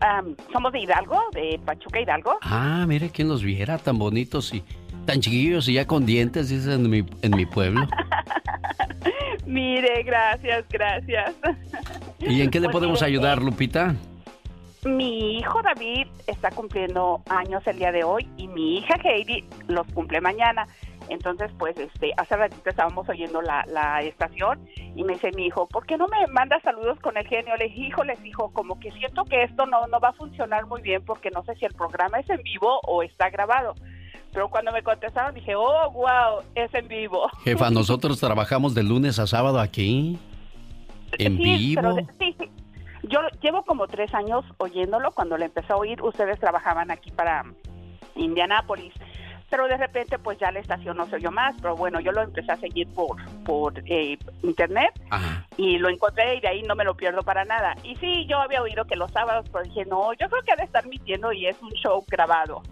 [0.00, 2.38] am, somos de Hidalgo, de Pachuca Hidalgo.
[2.42, 4.64] Ah, mire, quién los viera tan bonitos y
[5.06, 7.86] tan chiquillos y ya con dientes, dicen en mi, en mi pueblo.
[9.48, 11.34] Mire, gracias, gracias.
[12.20, 13.94] ¿Y en qué le Pues podemos mire, ayudar, Lupita?
[14.84, 19.86] Mi hijo David está cumpliendo años el día de hoy y mi hija Heidi los
[19.94, 20.66] cumple mañana.
[21.08, 25.66] Entonces, pues, este, hace ratito estábamos oyendo la, la estación y me dice mi hijo,
[25.66, 27.56] ¿por qué no me manda saludos con el genio?
[27.56, 30.66] Le dije, hijo, les dijo, como que siento que esto no, no va a funcionar
[30.66, 33.74] muy bien porque no sé si el programa es en vivo o está grabado.
[34.38, 37.28] Pero cuando me contestaron dije, oh, wow, es en vivo.
[37.42, 40.16] Jefa, nosotros trabajamos de lunes a sábado aquí.
[41.18, 41.96] En vivo.
[42.20, 42.48] sí, sí.
[43.02, 45.10] Yo llevo como tres años oyéndolo.
[45.10, 47.46] Cuando le empecé a oír, ustedes trabajaban aquí para
[48.14, 48.94] Indianápolis
[49.50, 52.20] pero de repente pues ya la estación no se oyó más, pero bueno, yo lo
[52.20, 54.90] empecé a seguir por, por eh, internet
[55.56, 57.74] y lo encontré y de ahí no me lo pierdo para nada.
[57.82, 60.56] Y sí, yo había oído que los sábados, pero dije, no, yo creo que ha
[60.56, 62.62] de estar mintiendo y es un show grabado.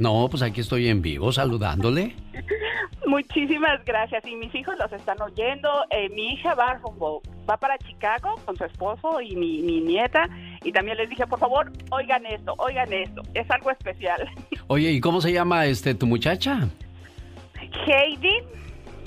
[0.00, 2.16] No, pues aquí estoy en vivo saludándole.
[3.06, 4.26] Muchísimas gracias.
[4.26, 5.68] Y mis hijos los están oyendo.
[5.90, 6.80] Eh, mi hija va,
[7.48, 10.26] va para Chicago con su esposo y mi, mi nieta.
[10.64, 13.20] Y también les dije, por favor, oigan esto, oigan esto.
[13.34, 14.26] Es algo especial.
[14.68, 16.66] Oye, ¿y cómo se llama este tu muchacha?
[17.86, 18.38] Heidi.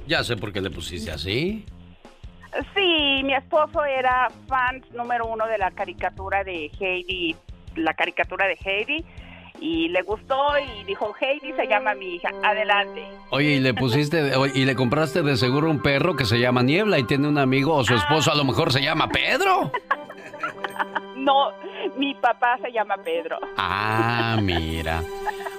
[0.05, 1.65] Ya sé por qué le pusiste así.
[2.75, 7.35] Sí, mi esposo era fan número uno de la caricatura de Heidi,
[7.75, 9.03] la caricatura de Heidi
[9.59, 13.05] y le gustó y dijo, Heidi se llama mi hija, adelante.
[13.29, 16.99] Oye, y le pusiste, y le compraste de seguro un perro que se llama Niebla
[16.99, 19.71] y tiene un amigo o su esposo a lo mejor se llama Pedro.
[21.17, 21.51] no,
[21.97, 23.37] mi papá se llama Pedro.
[23.57, 25.03] Ah, mira.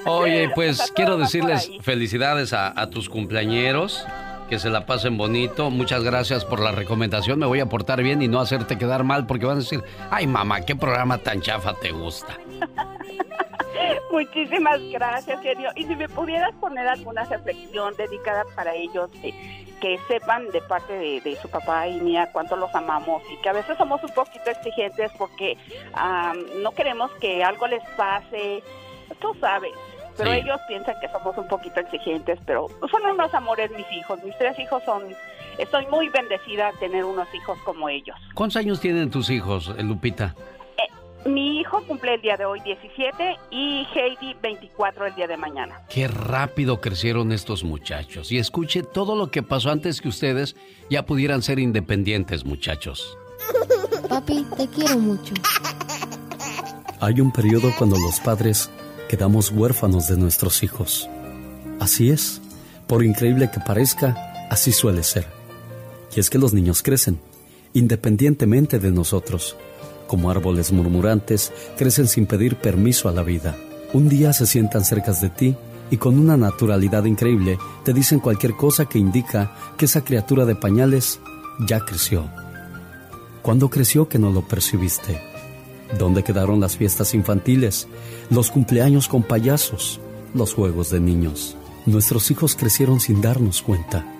[0.04, 4.06] Oye, pues quiero decirles felicidades a, a tus cumpleañeros
[4.48, 5.70] que se la pasen bonito.
[5.70, 7.38] Muchas gracias por la recomendación.
[7.38, 10.26] Me voy a portar bien y no hacerte quedar mal porque van a decir, ay
[10.26, 12.36] mamá, qué programa tan chafa te gusta.
[14.10, 15.70] Muchísimas gracias, genio.
[15.74, 20.92] Y si me pudieras poner alguna reflexión dedicada para ellos, eh, que sepan de parte
[20.94, 24.50] de, su papá y mía cuánto los amamos y que a veces somos un poquito
[24.50, 25.58] exigentes porque
[26.62, 28.62] no queremos que algo les pase,
[29.20, 29.72] tú sabes.
[30.16, 34.22] Pero ellos piensan que somos un poquito exigentes, pero son unos amores mis hijos.
[34.22, 35.02] Mis tres hijos son...
[35.58, 38.16] Estoy muy bendecida de tener unos hijos como ellos.
[38.34, 40.34] ¿Cuántos años tienen tus hijos, Lupita?
[41.26, 45.80] Mi hijo cumple el día de hoy 17 y Heidi 24 el día de mañana.
[45.88, 48.30] Qué rápido crecieron estos muchachos.
[48.30, 50.54] Y escuche todo lo que pasó antes que ustedes
[50.90, 53.16] ya pudieran ser independientes, muchachos.
[54.08, 55.32] Papi, te quiero mucho.
[57.00, 58.70] Hay un periodo cuando los padres
[59.08, 61.08] quedamos huérfanos de nuestros hijos.
[61.80, 62.42] Así es,
[62.86, 65.26] por increíble que parezca, así suele ser.
[66.14, 67.18] Y es que los niños crecen,
[67.72, 69.56] independientemente de nosotros
[70.14, 73.56] como árboles murmurantes, crecen sin pedir permiso a la vida.
[73.92, 75.56] Un día se sientan cerca de ti
[75.90, 80.54] y con una naturalidad increíble te dicen cualquier cosa que indica que esa criatura de
[80.54, 81.18] pañales
[81.66, 82.30] ya creció.
[83.42, 85.20] ¿Cuándo creció que no lo percibiste?
[85.98, 87.88] ¿Dónde quedaron las fiestas infantiles,
[88.30, 89.98] los cumpleaños con payasos,
[90.32, 91.56] los juegos de niños?
[91.86, 94.13] Nuestros hijos crecieron sin darnos cuenta.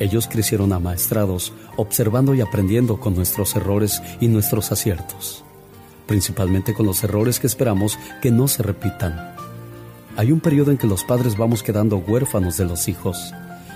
[0.00, 5.44] Ellos crecieron amaestrados, observando y aprendiendo con nuestros errores y nuestros aciertos,
[6.06, 9.34] principalmente con los errores que esperamos que no se repitan.
[10.16, 13.32] Hay un periodo en que los padres vamos quedando huérfanos de los hijos.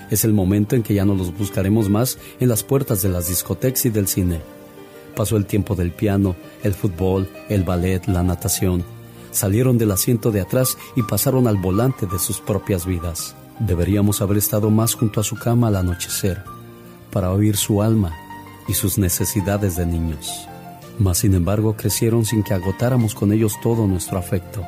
[0.09, 3.27] Es el momento en que ya no los buscaremos más en las puertas de las
[3.27, 4.41] discotecas y del cine.
[5.15, 8.83] Pasó el tiempo del piano, el fútbol, el ballet, la natación.
[9.31, 13.35] Salieron del asiento de atrás y pasaron al volante de sus propias vidas.
[13.59, 16.43] Deberíamos haber estado más junto a su cama al anochecer
[17.11, 18.13] para oír su alma
[18.67, 20.47] y sus necesidades de niños.
[20.99, 24.63] Mas sin embargo crecieron sin que agotáramos con ellos todo nuestro afecto.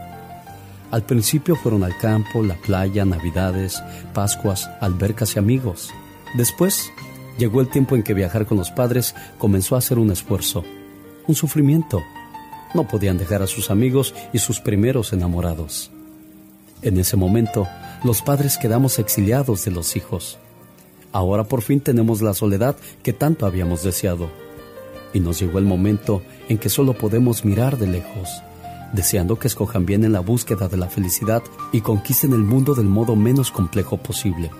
[0.91, 5.91] Al principio fueron al campo, la playa, navidades, pascuas, albercas y amigos.
[6.36, 6.91] Después
[7.38, 10.63] llegó el tiempo en que viajar con los padres comenzó a ser un esfuerzo,
[11.28, 12.04] un sufrimiento.
[12.74, 15.91] No podían dejar a sus amigos y sus primeros enamorados.
[16.82, 17.67] En ese momento,
[18.06, 20.38] los padres quedamos exiliados de los hijos.
[21.12, 24.30] Ahora por fin tenemos la soledad que tanto habíamos deseado.
[25.12, 28.30] Y nos llegó el momento en que solo podemos mirar de lejos,
[28.94, 31.41] deseando que escojan bien en la búsqueda de la felicidad
[31.72, 34.52] y conquisten el mundo del modo menos complejo posible,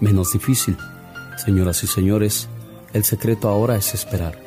[0.00, 0.78] menos difícil.
[1.36, 2.48] Señoras y señores,
[2.94, 4.40] el secreto ahora es esperar.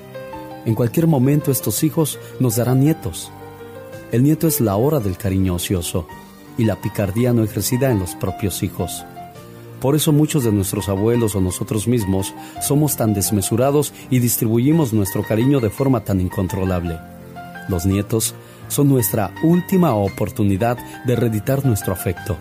[0.65, 3.31] En cualquier momento estos hijos nos darán nietos.
[4.11, 6.07] El nieto es la hora del cariño ocioso
[6.57, 9.05] y la picardía no ejercida en los propios hijos.
[9.79, 15.23] Por eso muchos de nuestros abuelos o nosotros mismos somos tan desmesurados y distribuimos nuestro
[15.23, 16.99] cariño de forma tan incontrolable.
[17.67, 18.35] Los nietos
[18.67, 22.37] son nuestra última oportunidad de reeditar nuestro afecto.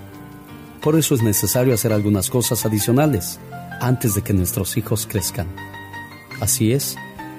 [0.82, 3.40] Por eso es necesario hacer algunas cosas adicionales
[3.80, 5.46] antes de que nuestros hijos crezcan.
[6.40, 6.96] Así es,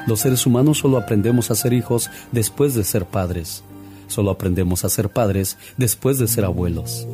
[0.08, 3.64] los seres humanos solo aprendemos a ser hijos después de ser padres
[4.12, 7.08] Solo aprendemos a ser padres después de ser abuelos.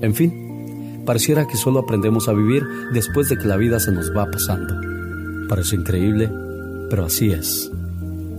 [0.00, 4.16] En fin, pareciera que solo aprendemos a vivir después de que la vida se nos
[4.16, 4.74] va pasando.
[5.50, 6.32] Parece increíble,
[6.88, 7.70] pero así es.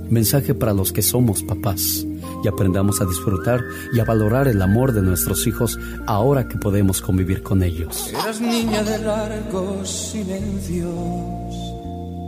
[0.10, 2.04] Mensaje para los que somos papás
[2.44, 3.62] y aprendamos a disfrutar
[3.94, 8.10] y a valorar el amor de nuestros hijos ahora que podemos convivir con ellos.
[8.10, 11.56] Eras niña de largos silencios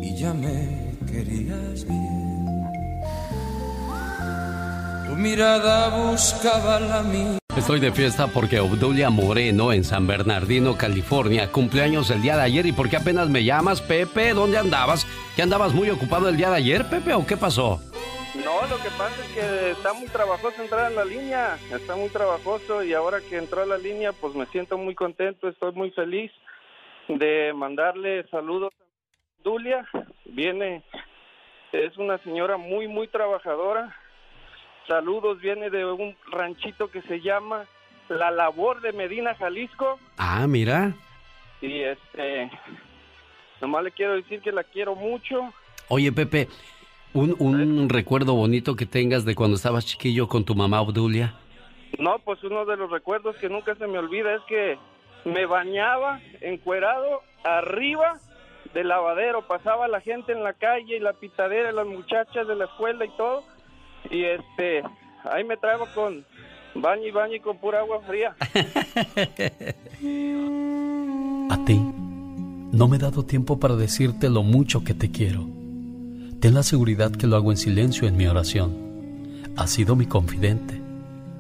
[0.04, 2.13] y ya me querías bien.
[5.14, 7.38] Tu mirada buscaba la mía.
[7.56, 12.66] Estoy de fiesta porque Obdulia Moreno en San Bernardino, California, cumpleaños el día de ayer.
[12.66, 14.34] ¿Y por qué apenas me llamas, Pepe?
[14.34, 15.06] ¿Dónde andabas?
[15.36, 17.80] ¿Que andabas muy ocupado el día de ayer, Pepe, o qué pasó?
[18.44, 22.10] No, lo que pasa es que está muy trabajoso entrar en la línea, está muy
[22.10, 25.92] trabajoso y ahora que entró a la línea pues me siento muy contento, estoy muy
[25.92, 26.32] feliz
[27.08, 29.88] de mandarle saludos a Obdulia.
[30.26, 30.82] Viene,
[31.72, 33.96] es una señora muy, muy trabajadora,
[34.88, 37.66] Saludos, viene de un ranchito que se llama
[38.10, 40.00] La Labor de Medina, Jalisco.
[40.18, 40.94] Ah, mira.
[41.62, 42.52] Y este,
[43.62, 45.54] nomás le quiero decir que la quiero mucho.
[45.88, 46.50] Oye, Pepe,
[47.14, 51.34] un, un recuerdo bonito que tengas de cuando estabas chiquillo con tu mamá Obdulia.
[52.00, 54.78] No, pues uno de los recuerdos que nunca se me olvida es que
[55.26, 58.20] me bañaba encuerado arriba
[58.74, 62.66] del lavadero, pasaba la gente en la calle y la pitadera, las muchachas de la
[62.66, 63.44] escuela y todo,
[64.10, 64.84] y este,
[65.24, 66.26] ahí me traigo con
[66.76, 68.36] baño y baño y con pura agua fría.
[71.50, 71.80] A ti,
[72.72, 75.48] no me he dado tiempo para decirte lo mucho que te quiero.
[76.40, 78.76] Ten la seguridad que lo hago en silencio en mi oración.
[79.56, 80.82] Has sido mi confidente,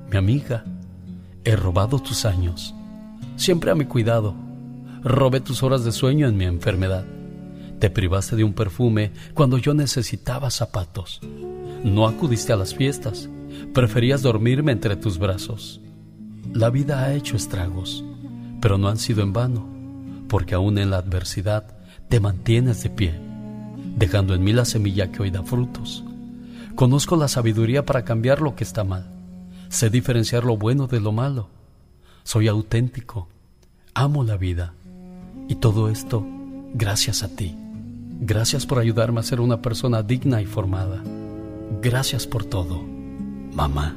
[0.09, 0.63] mi amiga.
[1.43, 2.73] He robado tus años,
[3.35, 4.35] siempre a mi cuidado.
[5.03, 7.03] Robé tus horas de sueño en mi enfermedad.
[7.79, 11.19] Te privaste de un perfume cuando yo necesitaba zapatos.
[11.83, 13.29] No acudiste a las fiestas.
[13.73, 15.81] Preferías dormirme entre tus brazos.
[16.53, 18.05] La vida ha hecho estragos,
[18.61, 19.67] pero no han sido en vano,
[20.29, 21.75] porque aún en la adversidad
[22.09, 23.19] te mantienes de pie,
[23.97, 26.03] dejando en mí la semilla que hoy da frutos.
[26.75, 29.05] Conozco la sabiduría para cambiar lo que está mal.
[29.69, 31.49] Sé diferenciar lo bueno de lo malo.
[32.23, 33.27] Soy auténtico.
[33.93, 34.73] Amo la vida.
[35.49, 36.25] Y todo esto
[36.73, 37.55] gracias a ti.
[38.21, 41.03] Gracias por ayudarme a ser una persona digna y formada.
[41.83, 42.81] Gracias por todo,
[43.53, 43.93] mamá.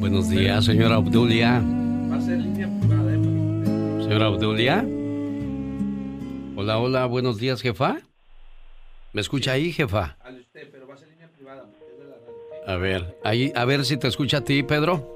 [0.00, 1.60] Buenos días, señora Obdulia.
[4.00, 4.86] Señora Obdulia.
[6.56, 7.98] Hola, hola, buenos días, jefa.
[9.12, 10.16] ¿Me escucha ahí, jefa?
[12.66, 15.14] A ver, ahí, a ver si te escucha a ti, Pedro.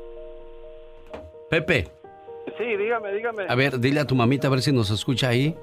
[1.49, 1.89] Pepe.
[2.59, 3.47] Sí, dígame, dígame.
[3.49, 5.57] A ver, dile a tu mamita a ver si nos escucha ahí.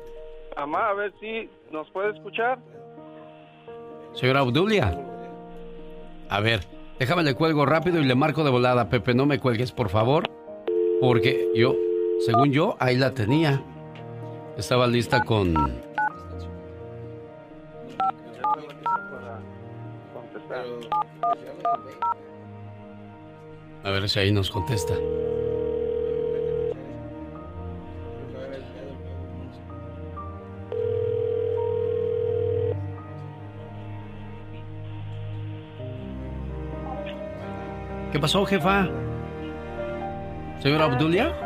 [0.55, 2.57] Mamá, a ver si nos puede escuchar.
[4.13, 4.97] Señora Obdulia.
[6.29, 6.61] A ver,
[6.99, 9.13] déjame le cuelgo rápido y le marco de volada, Pepe.
[9.13, 10.25] No me cuelgues, por favor.
[10.99, 11.75] Porque yo,
[12.25, 13.61] según yo, ahí la tenía.
[14.57, 15.55] Estaba lista con.
[23.83, 24.95] A ver si ahí nos contesta.
[38.17, 38.89] ¿Qué pasó, jefa?
[40.59, 41.37] ¿Señora Obdulia?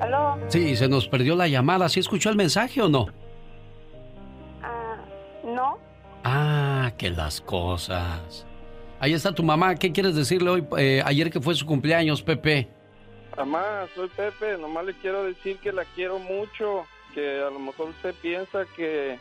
[0.00, 0.36] ¿Aló?
[0.48, 1.88] Sí, se nos perdió la llamada.
[1.88, 3.06] ¿Sí escuchó el mensaje o no?
[4.64, 4.96] Ah,
[5.44, 5.78] ¿No?
[6.24, 8.48] Ah, que las cosas.
[8.98, 9.76] Ahí está tu mamá.
[9.76, 12.68] ¿Qué quieres decirle hoy, eh, ayer que fue su cumpleaños, Pepe?
[13.36, 17.90] Mamá, soy Pepe, nomás le quiero decir que la quiero mucho, que a lo mejor
[17.90, 19.20] usted piensa que,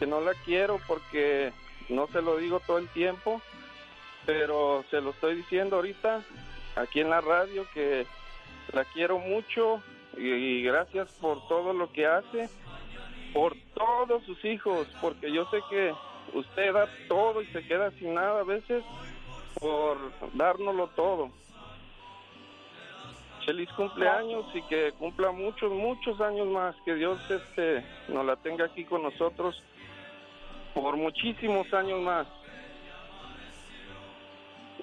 [0.00, 1.52] que no la quiero porque
[1.88, 3.40] no se lo digo todo el tiempo,
[4.26, 6.22] pero se lo estoy diciendo ahorita
[6.76, 8.06] aquí en la radio que
[8.72, 9.82] la quiero mucho
[10.16, 12.48] y, gracias por todo lo que hace,
[13.32, 15.92] por todos sus hijos, porque yo sé que
[16.34, 18.84] usted da todo y se queda sin nada a veces
[19.60, 19.98] por
[20.34, 21.30] dárnoslo todo.
[23.44, 26.74] Feliz cumpleaños y que cumpla muchos, muchos años más.
[26.84, 29.62] Que Dios este, nos la tenga aquí con nosotros
[30.72, 32.26] por muchísimos años más.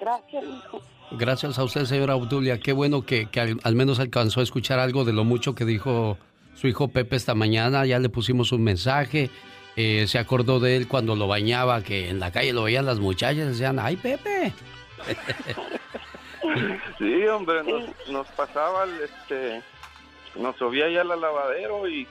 [0.02, 0.82] Gracias, hijo.
[1.12, 2.58] Gracias a usted, señora Obdulia.
[2.58, 5.64] Qué bueno que, que al, al menos alcanzó a escuchar algo de lo mucho que
[5.64, 6.18] dijo
[6.56, 7.86] su hijo Pepe esta mañana.
[7.86, 9.30] Ya le pusimos un mensaje.
[9.76, 12.98] Eh, se acordó de él cuando lo bañaba, que en la calle lo veían las
[12.98, 13.46] muchachas.
[13.46, 14.52] Decían, ¡ay, Pepe!
[16.98, 19.62] Sí, hombre, nos, nos pasaba, el, este,
[20.34, 22.06] nos subía ya al lavadero y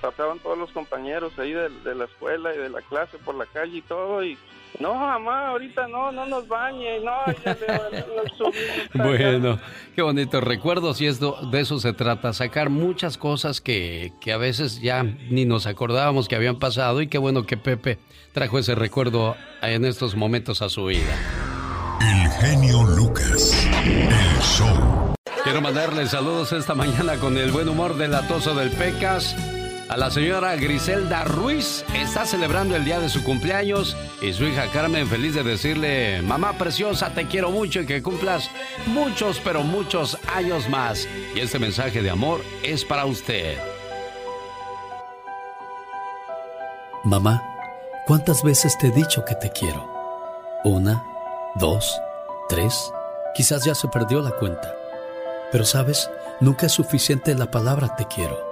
[0.00, 3.44] pasaban todos los compañeros ahí de, de la escuela y de la clase por la
[3.46, 4.38] calle y todo y
[4.80, 7.12] No, mamá, ahorita no, no nos bañe, no,
[7.44, 8.04] ya le-.
[8.94, 9.58] Bueno,
[9.94, 14.38] qué bonitos recuerdos y esto, de eso se trata, sacar muchas cosas que, que a
[14.38, 17.98] veces ya ni nos acordábamos que habían pasado y qué bueno que Pepe
[18.32, 21.14] trajo ese recuerdo en estos momentos a su vida.
[22.00, 23.68] El genio Lucas.
[23.84, 25.14] El show.
[25.44, 29.36] Quiero mandarle saludos esta mañana con el buen humor del atoso del Pecas.
[29.92, 34.70] A la señora Griselda Ruiz está celebrando el día de su cumpleaños y su hija
[34.72, 38.48] Carmen feliz de decirle, mamá preciosa, te quiero mucho y que cumplas
[38.86, 41.06] muchos, pero muchos años más.
[41.34, 43.58] Y este mensaje de amor es para usted.
[47.04, 47.42] Mamá,
[48.06, 49.92] ¿cuántas veces te he dicho que te quiero?
[50.64, 51.04] Una,
[51.56, 52.00] dos,
[52.48, 52.90] tres,
[53.34, 54.74] quizás ya se perdió la cuenta.
[55.50, 56.08] Pero sabes,
[56.40, 58.51] nunca es suficiente la palabra te quiero.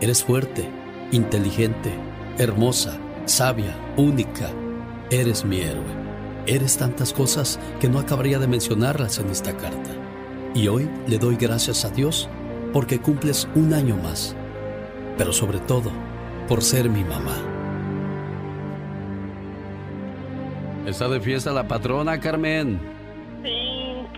[0.00, 0.68] eres fuerte,
[1.12, 1.92] inteligente,
[2.38, 4.50] hermosa, sabia, única.
[5.10, 6.00] Eres mi héroe.
[6.46, 9.90] Eres tantas cosas que no acabaría de mencionarlas en esta carta.
[10.54, 12.28] Y hoy le doy gracias a Dios
[12.72, 14.34] porque cumples un año más.
[15.18, 15.90] Pero sobre todo,
[16.48, 17.36] por ser mi mamá.
[20.86, 22.99] Está de fiesta la patrona, Carmen.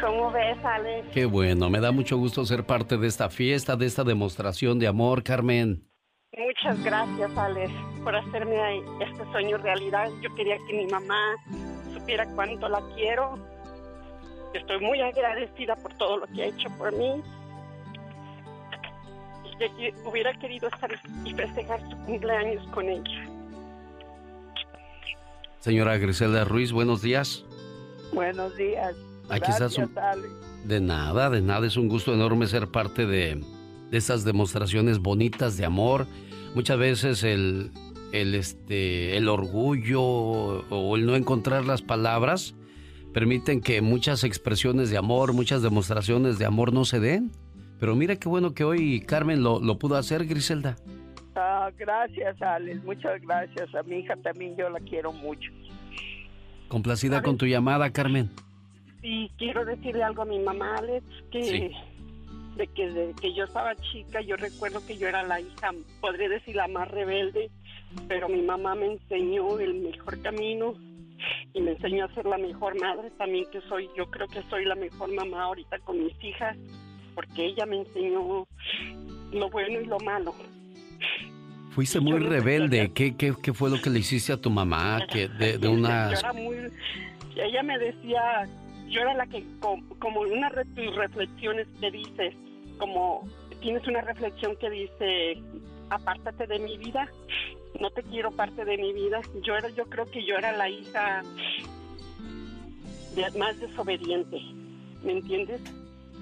[0.03, 1.09] ¿Cómo ves, Alex?
[1.13, 4.89] Qué bueno, me da mucho gusto ser parte de esta fiesta, de esta demostración de
[4.89, 5.89] amor, Carmen.
[6.37, 10.11] Muchas gracias, Alex, por hacerme este sueño realidad.
[10.23, 11.37] Yo quería que mi mamá
[11.95, 13.39] supiera cuánto la quiero.
[14.55, 17.23] Estoy muy agradecida por todo lo que ha hecho por mí.
[19.79, 20.91] Y hubiera querido estar
[21.25, 23.29] y festejar su cumpleaños con ella.
[25.61, 27.45] Señora Griselda Ruiz, buenos días.
[28.13, 28.97] Buenos días.
[29.33, 30.29] Aquí Gracias, Alex.
[30.65, 33.43] De nada, de nada, es un gusto enorme ser parte de,
[33.91, 36.07] de estas demostraciones bonitas de amor.
[36.55, 37.71] Muchas veces el,
[38.13, 42.55] el, este, el orgullo o el no encontrar las palabras
[43.13, 47.31] permiten que muchas expresiones de amor, muchas demostraciones de amor no se den.
[47.81, 50.77] Pero mira qué bueno que hoy Carmen lo, lo pudo hacer, Griselda.
[51.35, 52.85] Ah, gracias, Alex.
[52.85, 53.75] Muchas gracias.
[53.75, 55.51] A mi hija también yo la quiero mucho.
[56.69, 58.31] Complacida con tu llamada, Carmen.
[59.03, 61.71] Y quiero decirle algo a mi mamá, Alex, que Sí.
[62.57, 66.29] de que desde que yo estaba chica, yo recuerdo que yo era la hija, podría
[66.29, 67.51] decir la más rebelde,
[68.09, 70.75] pero mi mamá me enseñó el mejor camino
[71.55, 73.89] y me enseñó a ser la mejor madre también que soy.
[73.97, 76.57] Yo creo que soy la mejor mamá ahorita con mis hijas,
[77.15, 78.47] porque ella me enseñó
[79.33, 80.35] lo bueno y lo malo.
[81.71, 82.93] Fuiste muy rebelde.
[82.93, 85.01] ¿Qué, qué, qué fue lo que le hiciste a tu mamá?
[85.11, 86.21] Que de, de Yo unas...
[86.21, 86.57] era muy...
[87.35, 88.47] Ella me decía,
[88.93, 92.35] yo era la que, com- como una de tus reflexiones que dices,
[92.79, 93.27] como
[93.61, 95.43] tienes una reflexión que dice,
[95.91, 97.09] apártate de mi vida,
[97.81, 99.21] no te quiero parte de mi vida.
[99.43, 101.23] Yo era, yo creo que yo era la hija
[103.39, 104.39] más desobediente,
[105.03, 105.61] ¿me entiendes?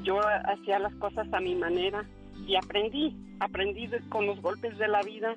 [0.02, 2.04] Yo hacía las cosas a mi manera
[2.46, 5.37] y aprendí, aprendí de- con los golpes de la vida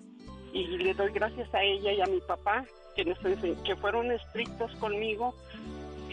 [0.53, 2.65] y le doy gracias a ella y a mi papá
[2.95, 3.17] que, nos
[3.63, 5.33] que fueron estrictos conmigo.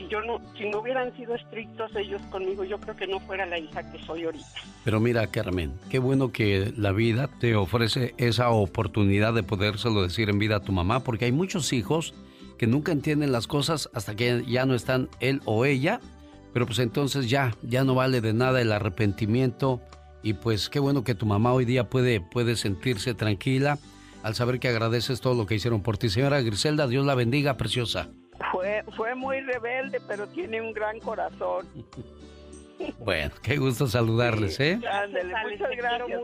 [0.00, 3.44] Si yo no, si no hubieran sido estrictos ellos conmigo, yo creo que no fuera
[3.44, 4.46] la hija que soy ahorita.
[4.82, 10.30] Pero mira, Carmen, qué bueno que la vida te ofrece esa oportunidad de podérselo decir
[10.30, 12.14] en vida a tu mamá, porque hay muchos hijos
[12.56, 16.00] que nunca entienden las cosas hasta que ya no están él o ella,
[16.54, 19.82] pero pues entonces ya, ya no vale de nada el arrepentimiento
[20.22, 23.78] y pues qué bueno que tu mamá hoy día puede, puede sentirse tranquila
[24.22, 26.08] al saber que agradeces todo lo que hicieron por ti.
[26.08, 28.08] Señora Griselda, Dios la bendiga, preciosa.
[28.50, 31.66] Fue, fue muy rebelde, pero tiene un gran corazón.
[32.98, 34.80] Bueno, qué gusto saludarles, ¿eh?
[34.90, 36.20] Ándale, muchas gracias.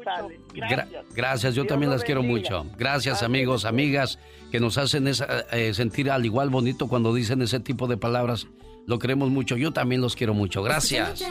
[0.54, 2.64] Gra- gracias, yo Dios también las quiero mucho.
[2.78, 4.18] Gracias, amigos, amigas,
[4.50, 8.46] que nos hacen esa- eh, sentir al igual bonito cuando dicen ese tipo de palabras.
[8.86, 10.62] Lo queremos mucho, yo también los quiero mucho.
[10.62, 11.22] Gracias.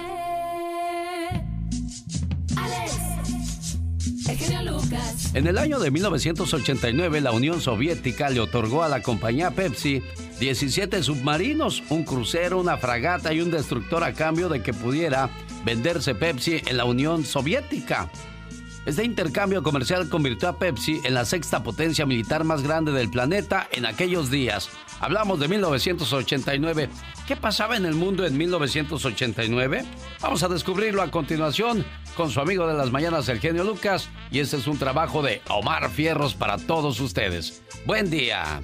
[5.36, 10.01] En el año de 1989, la Unión Soviética le otorgó a la compañía Pepsi
[10.39, 15.29] 17 submarinos, un crucero, una fragata y un destructor a cambio de que pudiera
[15.65, 18.09] venderse Pepsi en la Unión Soviética.
[18.86, 23.67] Este intercambio comercial convirtió a Pepsi en la sexta potencia militar más grande del planeta
[23.73, 24.69] en aquellos días.
[25.01, 26.89] Hablamos de 1989.
[27.28, 29.84] ¿Qué pasaba en el mundo en 1989?
[30.21, 31.84] Vamos a descubrirlo a continuación
[32.15, 34.09] con su amigo de las mañanas, el genio Lucas.
[34.30, 37.63] Y este es un trabajo de Omar Fierros para todos ustedes.
[37.86, 38.61] Buen día.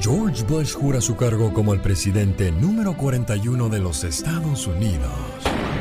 [0.00, 5.12] George Bush jura su cargo como el presidente número 41 de los Estados Unidos.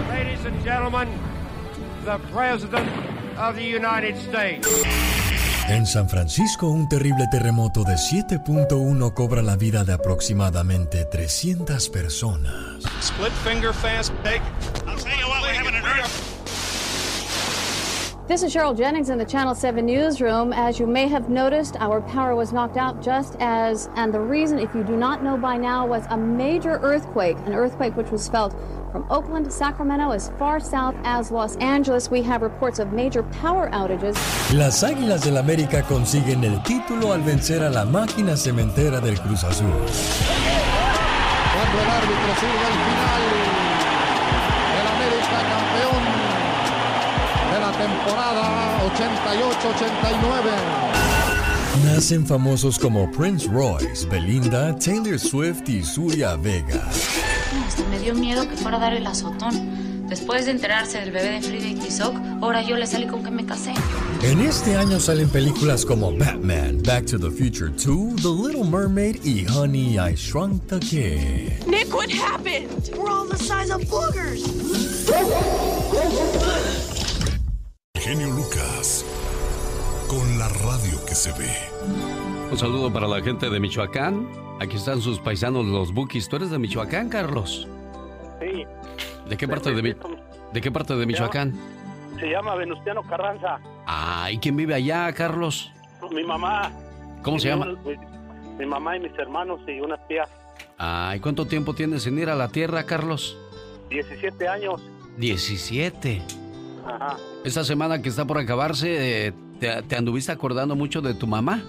[0.09, 1.07] Ladies and gentlemen,
[2.03, 2.89] the President
[3.37, 4.67] of the United States.
[5.69, 12.83] En San Francisco, un terrible terremoto de 7.1 cobra la vida de aproximadamente 300 personas.
[12.99, 14.41] Split finger fast take.
[14.87, 16.25] I'll tell you what, we're having an earth.
[18.27, 20.53] This is Cheryl Jennings in the Channel 7 newsroom.
[20.53, 24.57] As you may have noticed, our power was knocked out just as, and the reason,
[24.57, 28.27] if you do not know by now, was a major earthquake, an earthquake which was
[28.27, 28.55] felt
[28.91, 32.09] from Oakland to Sacramento as far south as Los Angeles.
[32.09, 34.17] We have reports of major power outages.
[34.53, 39.43] Las Águilas del América consiguen el título al vencer a la máquina cementera del Cruz
[39.43, 39.69] Azul.
[41.53, 43.21] Cuando el árbitro sirve al final,
[44.79, 46.03] el América campeón
[47.51, 48.43] de la temporada
[48.95, 50.99] 88-89.
[51.85, 56.81] Nacen famosos como Prince Royce, Belinda, Taylor Swift y Surya Vega.
[57.79, 60.09] Hasta me dio miedo que fuera a dar el azotón.
[60.09, 63.31] Después de enterarse del bebé de Frida y Tizoc, ahora yo le salí con que
[63.31, 63.71] me casé.
[64.21, 69.23] En este año salen películas como Batman, Back to the Future 2, The Little Mermaid
[69.23, 71.65] y Honey, I Shrunk the Kid.
[71.67, 72.91] Nick, what happened?
[72.97, 74.43] We're all the size of boogers.
[77.95, 79.05] Genio Lucas.
[80.09, 82.18] Con la radio que se ve.
[82.51, 84.27] Un saludo para la gente de Michoacán.
[84.59, 86.27] Aquí están sus paisanos, los Bukis.
[86.27, 87.67] ¿Tú eres de Michoacán, Carlos?
[88.39, 88.65] Sí.
[89.27, 89.93] ¿De qué parte de, Mi-
[90.53, 91.53] ¿de, qué parte de Michoacán?
[92.19, 93.59] Se llama Venustiano Carranza.
[93.85, 95.71] Ah, ¿y quién vive allá, Carlos?
[96.11, 96.71] Mi mamá.
[97.23, 97.65] ¿Cómo se llama?
[97.67, 97.79] unos-
[98.57, 100.27] Mi mamá y mis hermanos y unas tías.
[100.77, 103.37] Ah, ¿y cuánto tiempo tienes sin ir a la tierra, Carlos?
[103.89, 104.81] 17 años.
[105.17, 106.21] 17.
[106.85, 107.15] Ajá.
[107.45, 111.63] Esta semana que está por acabarse, eh, ¿te, te anduviste acordando mucho de tu mamá?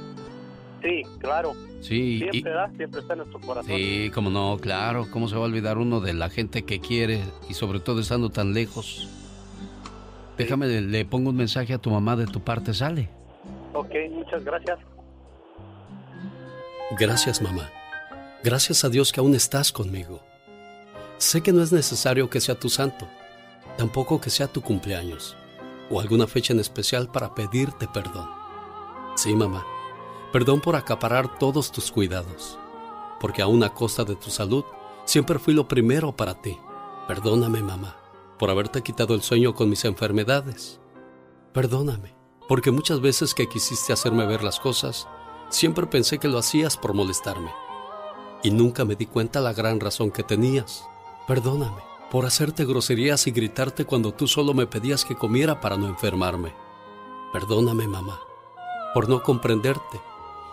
[0.83, 1.53] Sí, claro.
[1.81, 2.70] Sí, Siempre, y- ¿verdad?
[2.76, 3.70] Siempre está en nuestro corazón.
[3.74, 5.07] Sí, como no, claro.
[5.11, 8.31] ¿Cómo se va a olvidar uno de la gente que quiere y sobre todo estando
[8.31, 9.09] tan lejos?
[10.39, 13.09] Déjame, le, le pongo un mensaje a tu mamá de tu parte, sale.
[13.74, 14.78] Ok, muchas gracias.
[16.99, 17.70] Gracias, mamá.
[18.43, 20.20] Gracias a Dios que aún estás conmigo.
[21.18, 23.07] Sé que no es necesario que sea tu santo,
[23.76, 25.37] tampoco que sea tu cumpleaños
[25.91, 28.28] o alguna fecha en especial para pedirte perdón.
[29.16, 29.64] Sí, mamá,
[30.33, 32.59] perdón por acaparar todos tus cuidados,
[33.20, 34.64] porque aún a costa de tu salud,
[35.05, 36.59] siempre fui lo primero para ti.
[37.09, 37.97] Perdóname, mamá,
[38.39, 40.81] por haberte quitado el sueño con mis enfermedades.
[41.53, 42.14] Perdóname,
[42.49, 45.09] porque muchas veces que quisiste hacerme ver las cosas,
[45.49, 47.51] siempre pensé que lo hacías por molestarme.
[48.43, 50.85] Y nunca me di cuenta la gran razón que tenías.
[51.26, 55.87] Perdóname por hacerte groserías y gritarte cuando tú solo me pedías que comiera para no
[55.87, 56.53] enfermarme.
[57.33, 58.20] Perdóname, mamá,
[58.95, 60.01] por no comprenderte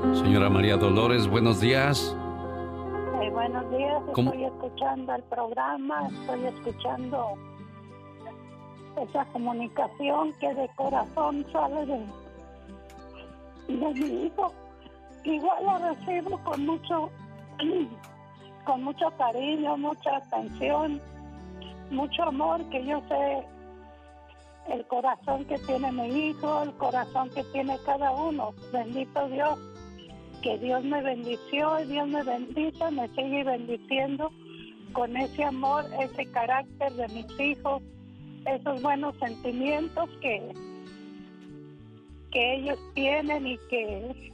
[0.00, 2.16] Señora María Dolores, buenos días.
[3.20, 4.30] Eh, buenos días, ¿Cómo?
[4.32, 7.34] estoy escuchando el programa, estoy escuchando
[8.96, 12.06] esa comunicación que de corazón sale de,
[13.68, 14.52] de mi hijo.
[15.24, 17.10] Igual la recibo con mucho,
[18.64, 20.98] con mucho cariño, mucha atención,
[21.90, 23.46] mucho amor, que yo sé
[24.72, 28.54] el corazón que tiene mi hijo, el corazón que tiene cada uno.
[28.72, 29.58] Bendito Dios
[30.42, 34.30] que Dios me bendició y Dios me bendice, me sigue bendiciendo
[34.92, 37.82] con ese amor, ese carácter de mis hijos,
[38.46, 40.52] esos buenos sentimientos que,
[42.32, 44.32] que ellos tienen y que,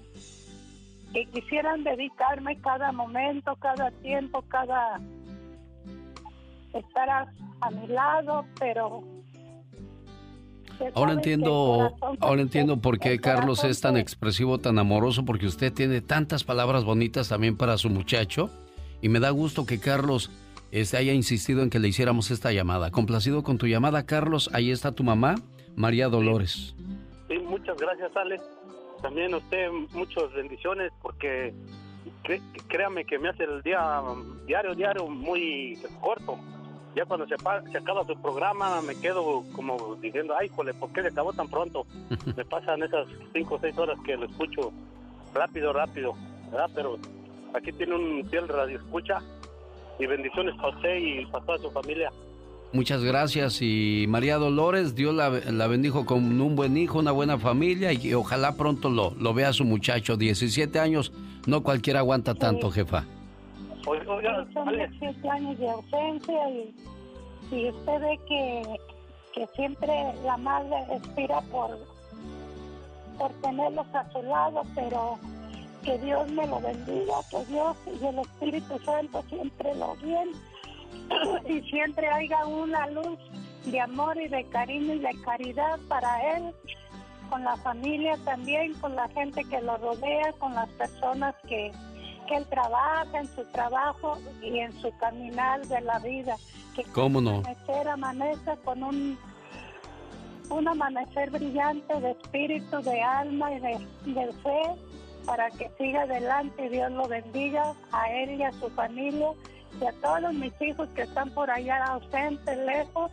[1.13, 5.01] que quisieran dedicarme cada momento, cada tiempo, cada
[6.73, 9.03] estar a, mi lado, pero
[10.95, 16.01] Ahora entiendo, ahora entiendo por qué Carlos es tan expresivo, tan amoroso, porque usted tiene
[16.01, 18.51] tantas palabras bonitas también para su muchacho.
[19.03, 20.31] Y me da gusto que Carlos
[20.73, 22.91] este, haya insistido en que le hiciéramos esta llamada.
[22.91, 24.51] Complacido con tu llamada, Carlos.
[24.53, 25.37] Ahí está tu mamá,
[25.77, 26.75] María Dolores.
[27.29, 28.41] Sí, muchas gracias, Ale.
[29.03, 31.53] También a usted muchas bendiciones porque
[32.25, 34.01] cre- créame que me hace el día
[34.47, 36.39] diario, diario muy corto.
[36.97, 41.09] Ya cuando se, acaba su programa me quedo como diciendo, ay, jole, ¿por qué se
[41.09, 41.87] acabó tan pronto?
[42.37, 44.73] me pasan esas cinco o seis horas que lo escucho
[45.35, 46.15] rápido, rápido,
[46.51, 46.71] ¿verdad?
[46.75, 46.99] Pero
[47.53, 49.21] aquí tiene un fiel radio escucha
[49.99, 52.11] y bendiciones para usted y para toda su familia.
[52.73, 53.59] Muchas gracias.
[53.61, 58.15] Y María Dolores, Dios la, la bendijo con un buen hijo, una buena familia y
[58.15, 60.17] ojalá pronto lo, lo vea su muchacho.
[60.17, 61.13] 17 años,
[61.47, 63.05] no cualquiera aguanta tanto, jefa.
[63.87, 66.75] Oiga, oiga, Son Ale, 17 años de ausencia y,
[67.53, 68.81] y usted ve que,
[69.33, 71.71] que siempre la madre respira por,
[73.17, 75.19] por tenerlos a su lado, pero
[75.85, 80.31] que Dios me lo bendiga, que Dios y el Espíritu Santo siempre lo guíen
[81.49, 83.19] y siempre haya una luz
[83.67, 86.53] de amor y de cariño y de caridad para él,
[87.31, 91.71] con la familia también, con la gente que lo rodea, con las personas que,
[92.27, 96.37] que él trabaja en su trabajo y en su caminar de la vida.
[96.75, 97.39] Que ¿Cómo no?
[97.39, 99.19] amanecer amanece con un,
[100.51, 104.63] un amanecer brillante de espíritu, de alma y de, de fe
[105.25, 109.33] para que siga adelante y Dios lo bendiga a él y a su familia
[109.81, 113.11] y a todos mis hijos que están por allá ausentes, lejos,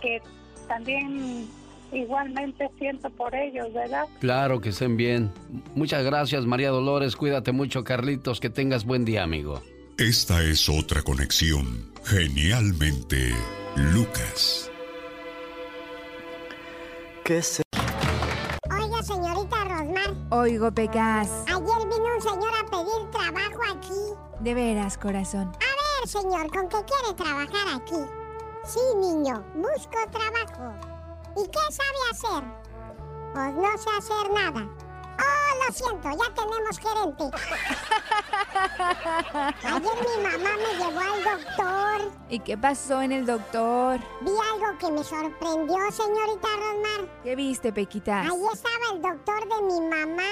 [0.00, 0.22] que
[0.66, 1.48] también
[1.98, 4.04] igualmente siento por ellos, ¿verdad?
[4.20, 5.30] Claro que estén bien.
[5.74, 7.16] Muchas gracias, María Dolores.
[7.16, 8.40] Cuídate mucho, Carlitos.
[8.40, 9.62] Que tengas buen día, amigo.
[9.98, 11.90] Esta es otra conexión.
[12.04, 13.34] Genialmente,
[13.76, 14.70] Lucas.
[17.24, 17.62] ¿Qué se...
[18.70, 21.30] Oiga, señorita Rosmar, Oigo, Pecas.
[21.46, 24.44] ayer vino un señor a pedir trabajo aquí.
[24.44, 25.48] De veras, corazón.
[25.48, 27.96] A ver, señor, ¿con qué quiere trabajar aquí?
[28.64, 30.95] Sí, niño, busco trabajo.
[31.36, 32.42] ¿Y qué sabe hacer?
[33.34, 34.66] Pues no sé hacer nada.
[35.18, 37.24] Oh, lo siento, ya tenemos gerente.
[39.66, 41.98] Ayer mi mamá me llevó al doctor.
[42.30, 44.00] ¿Y qué pasó en el doctor?
[44.22, 47.08] Vi algo que me sorprendió, señorita Rosmar.
[47.22, 48.26] ¿Qué viste, Pequitas?
[48.30, 50.22] Ahí estaba el doctor de mi mamá.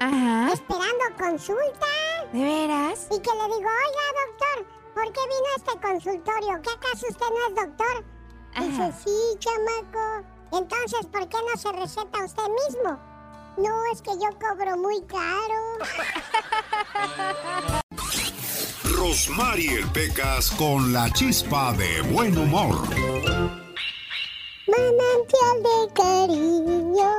[0.00, 0.52] Ajá.
[0.52, 1.86] Esperando consulta.
[2.32, 3.06] ¿De veras?
[3.10, 6.60] Y que le digo, oiga, doctor, ¿por qué vino a este consultorio?
[6.62, 8.04] ¿Qué acaso usted no es doctor?
[8.58, 10.06] Dice, sí, chamaco.
[10.52, 12.98] Entonces, ¿por qué no se receta usted mismo?
[13.56, 15.78] No, es que yo cobro muy caro.
[18.84, 22.76] Rosmarie Pecas con la chispa de buen humor.
[24.66, 27.10] Manantial de cariño,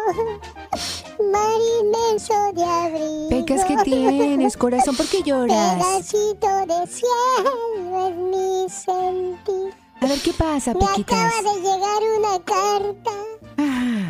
[1.32, 3.30] mar inmenso de abrigo.
[3.30, 4.96] Pecas, ¿qué tienes, corazón?
[4.96, 5.76] ¿Por qué lloras?
[5.76, 9.81] Pedacito de cielo es mi sentir.
[10.02, 13.12] A ver, ¿qué pasa, Me acaba de llegar una carta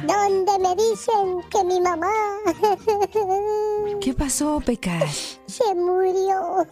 [0.07, 2.09] donde me dicen que mi mamá
[3.99, 5.39] ¿Qué pasó, Pecas?
[5.47, 6.65] se murió.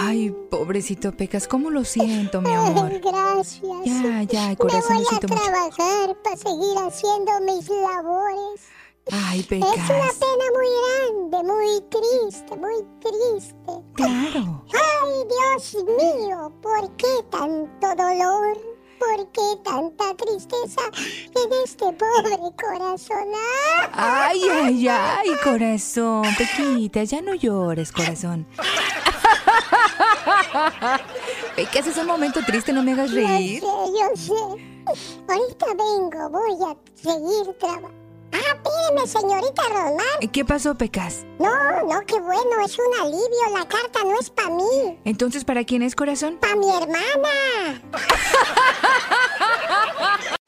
[0.00, 3.00] Ay, pobrecito Pecas, ¿cómo lo siento, mi amor?
[3.00, 3.84] Gracias.
[3.84, 8.60] Ya, ya, Me corazón, voy a trabajar para seguir haciendo mis labores.
[9.12, 10.16] Ay, Es una Pecas.
[10.18, 13.72] pena muy grande, muy triste, muy triste.
[13.94, 14.64] Claro.
[14.72, 18.56] Ay, Dios mío, ¿por qué tanto dolor?
[18.98, 23.28] ¿Por qué tanta tristeza en este pobre corazón?
[23.34, 24.28] ¡Ah!
[24.30, 26.22] Ay, ay, ay, corazón.
[26.38, 28.46] Pequitas, ya no llores, corazón.
[31.56, 33.60] Pecas, es un momento triste, no me hagas reír.
[33.62, 34.32] Yo sé, yo sé.
[35.28, 38.03] Ahorita vengo, voy a seguir trabajando.
[38.34, 40.30] Ah, espéreme, señorita Román.
[40.32, 41.24] ¿Qué pasó, Pecas?
[41.38, 41.50] No,
[41.86, 43.56] no, qué bueno, es un alivio.
[43.56, 46.38] La carta no es para mí, Entonces, ¿para quién es, corazón?
[46.40, 47.82] para mi hermana.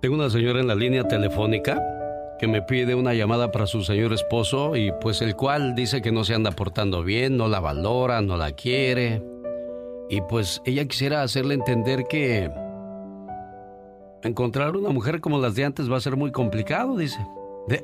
[0.00, 1.78] Tengo una señora en la línea telefónica
[2.38, 6.10] que me pide una llamada para su señor esposo y pues el cual dice que
[6.10, 9.22] no se anda portando bien, no la valora, no la quiere.
[10.08, 12.50] Y pues ella quisiera hacerle entender que
[14.22, 17.18] encontrar una mujer como las de antes va a ser muy complicado, dice.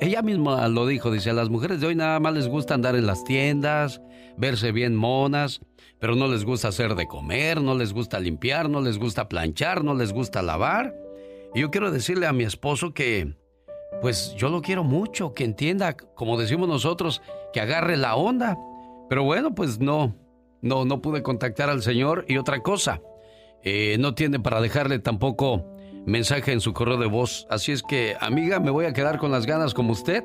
[0.00, 2.96] ella misma lo dijo, dice, a las mujeres de hoy nada más les gusta andar
[2.96, 4.00] en las tiendas,
[4.38, 5.60] verse bien monas,
[5.98, 9.84] pero no les gusta hacer de comer, no les gusta limpiar, no les gusta planchar,
[9.84, 10.94] no les gusta lavar.
[11.54, 13.34] Y yo quiero decirle a mi esposo que,
[14.00, 17.22] pues yo lo quiero mucho, que entienda, como decimos nosotros,
[17.52, 18.58] que agarre la onda.
[19.08, 20.14] Pero bueno, pues no,
[20.62, 22.24] no, no pude contactar al señor.
[22.28, 23.00] Y otra cosa,
[23.62, 25.64] eh, no tiene para dejarle tampoco
[26.06, 27.46] mensaje en su correo de voz.
[27.50, 30.24] Así es que, amiga, me voy a quedar con las ganas como usted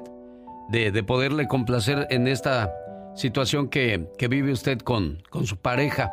[0.70, 2.72] de, de poderle complacer en esta
[3.16, 6.12] situación que, que vive usted con, con su pareja.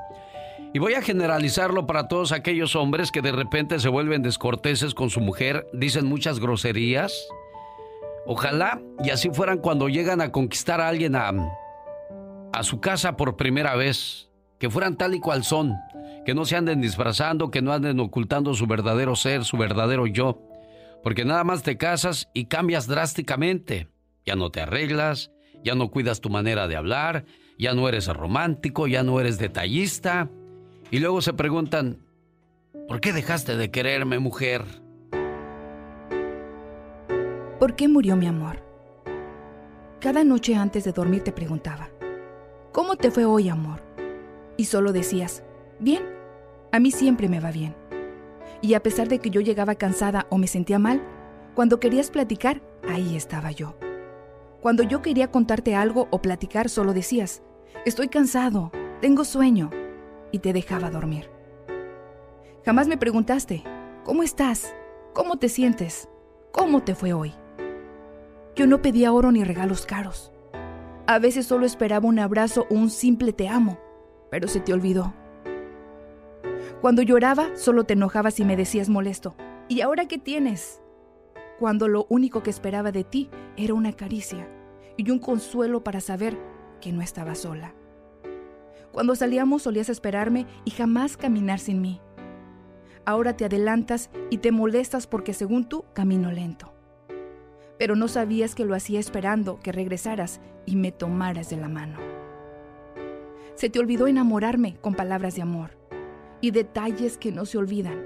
[0.73, 5.09] Y voy a generalizarlo para todos aquellos hombres que de repente se vuelven descorteses con
[5.09, 7.29] su mujer, dicen muchas groserías.
[8.27, 11.33] Ojalá y así fueran cuando llegan a conquistar a alguien a,
[12.53, 15.75] a su casa por primera vez, que fueran tal y cual son,
[16.27, 20.43] que no se anden disfrazando, que no anden ocultando su verdadero ser, su verdadero yo,
[21.03, 23.89] porque nada más te casas y cambias drásticamente.
[24.27, 25.31] Ya no te arreglas,
[25.65, 27.25] ya no cuidas tu manera de hablar,
[27.59, 30.29] ya no eres romántico, ya no eres detallista.
[30.91, 31.99] Y luego se preguntan,
[32.89, 34.65] ¿por qué dejaste de quererme, mujer?
[37.59, 38.63] ¿Por qué murió mi amor?
[40.01, 41.91] Cada noche antes de dormir te preguntaba,
[42.73, 43.83] ¿cómo te fue hoy, amor?
[44.57, 45.43] Y solo decías,
[45.79, 46.03] bien,
[46.73, 47.75] a mí siempre me va bien.
[48.63, 51.03] Y a pesar de que yo llegaba cansada o me sentía mal,
[51.55, 53.77] cuando querías platicar, ahí estaba yo.
[54.63, 57.43] Cuando yo quería contarte algo o platicar, solo decías,
[57.85, 59.71] estoy cansado, tengo sueño,
[60.33, 61.31] y te dejaba dormir.
[62.65, 63.65] Jamás me preguntaste,
[64.05, 64.75] ¿cómo estás?
[65.15, 66.09] ¿Cómo te sientes?
[66.53, 67.35] ¿Cómo te fue hoy?
[68.55, 70.33] Yo no pedía oro ni regalos caros.
[71.07, 73.79] A veces solo esperaba un abrazo o un simple te amo,
[74.31, 75.15] pero se te olvidó.
[76.81, 79.35] Cuando lloraba, solo te enojabas y me decías molesto,
[79.69, 80.81] ¿y ahora qué tienes?
[81.59, 84.49] cuando lo único que esperaba de ti era una caricia
[84.97, 86.39] y un consuelo para saber
[86.81, 87.75] que no estaba sola.
[88.93, 92.01] Cuando salíamos solías esperarme y jamás caminar sin mí.
[93.05, 96.73] Ahora te adelantas y te molestas porque según tú camino lento.
[97.79, 101.99] Pero no sabías que lo hacía esperando que regresaras y me tomaras de la mano.
[103.55, 105.71] Se te olvidó enamorarme con palabras de amor
[106.41, 108.05] y detalles que no se olvidan.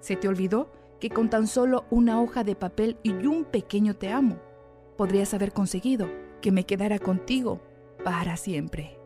[0.00, 4.10] Se te olvidó que con tan solo una hoja de papel y un pequeño te
[4.10, 4.38] amo,
[4.96, 6.08] podrías haber conseguido
[6.40, 7.60] que me quedara contigo
[8.04, 8.98] para siempre.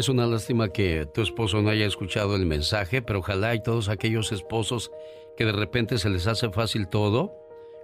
[0.00, 3.90] Es una lástima que tu esposo no haya escuchado el mensaje, pero ojalá y todos
[3.90, 4.90] aquellos esposos
[5.36, 7.34] que de repente se les hace fácil todo,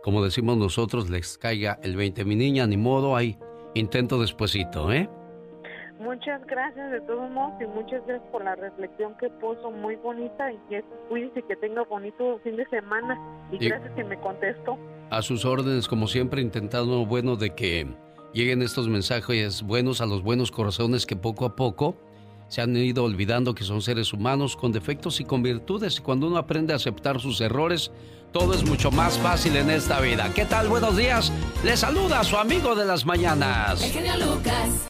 [0.02, 2.24] como decimos nosotros, les caiga el 20.
[2.24, 3.38] Mi niña, ni modo, hay
[3.74, 5.10] intento despuesito, ¿eh?
[5.98, 10.50] Muchas gracias de todos modos y muchas gracias por la reflexión que puso muy bonita
[10.50, 13.20] y que cuídese que tenga bonito fin de semana
[13.52, 14.78] y, gracias que me contestó.
[15.10, 17.86] A sus órdenes, como siempre, intentando bueno de que
[18.32, 22.05] lleguen estos mensajes buenos a los buenos corazones que poco a poco
[22.48, 26.26] se han ido olvidando que son seres humanos con defectos y con virtudes y cuando
[26.26, 27.90] uno aprende a aceptar sus errores,
[28.32, 30.30] todo es mucho más fácil en esta vida.
[30.34, 30.68] ¿Qué tal?
[30.68, 31.32] Buenos días.
[31.64, 33.82] Le saluda a su amigo de las mañanas.
[33.82, 34.84] El Lucas.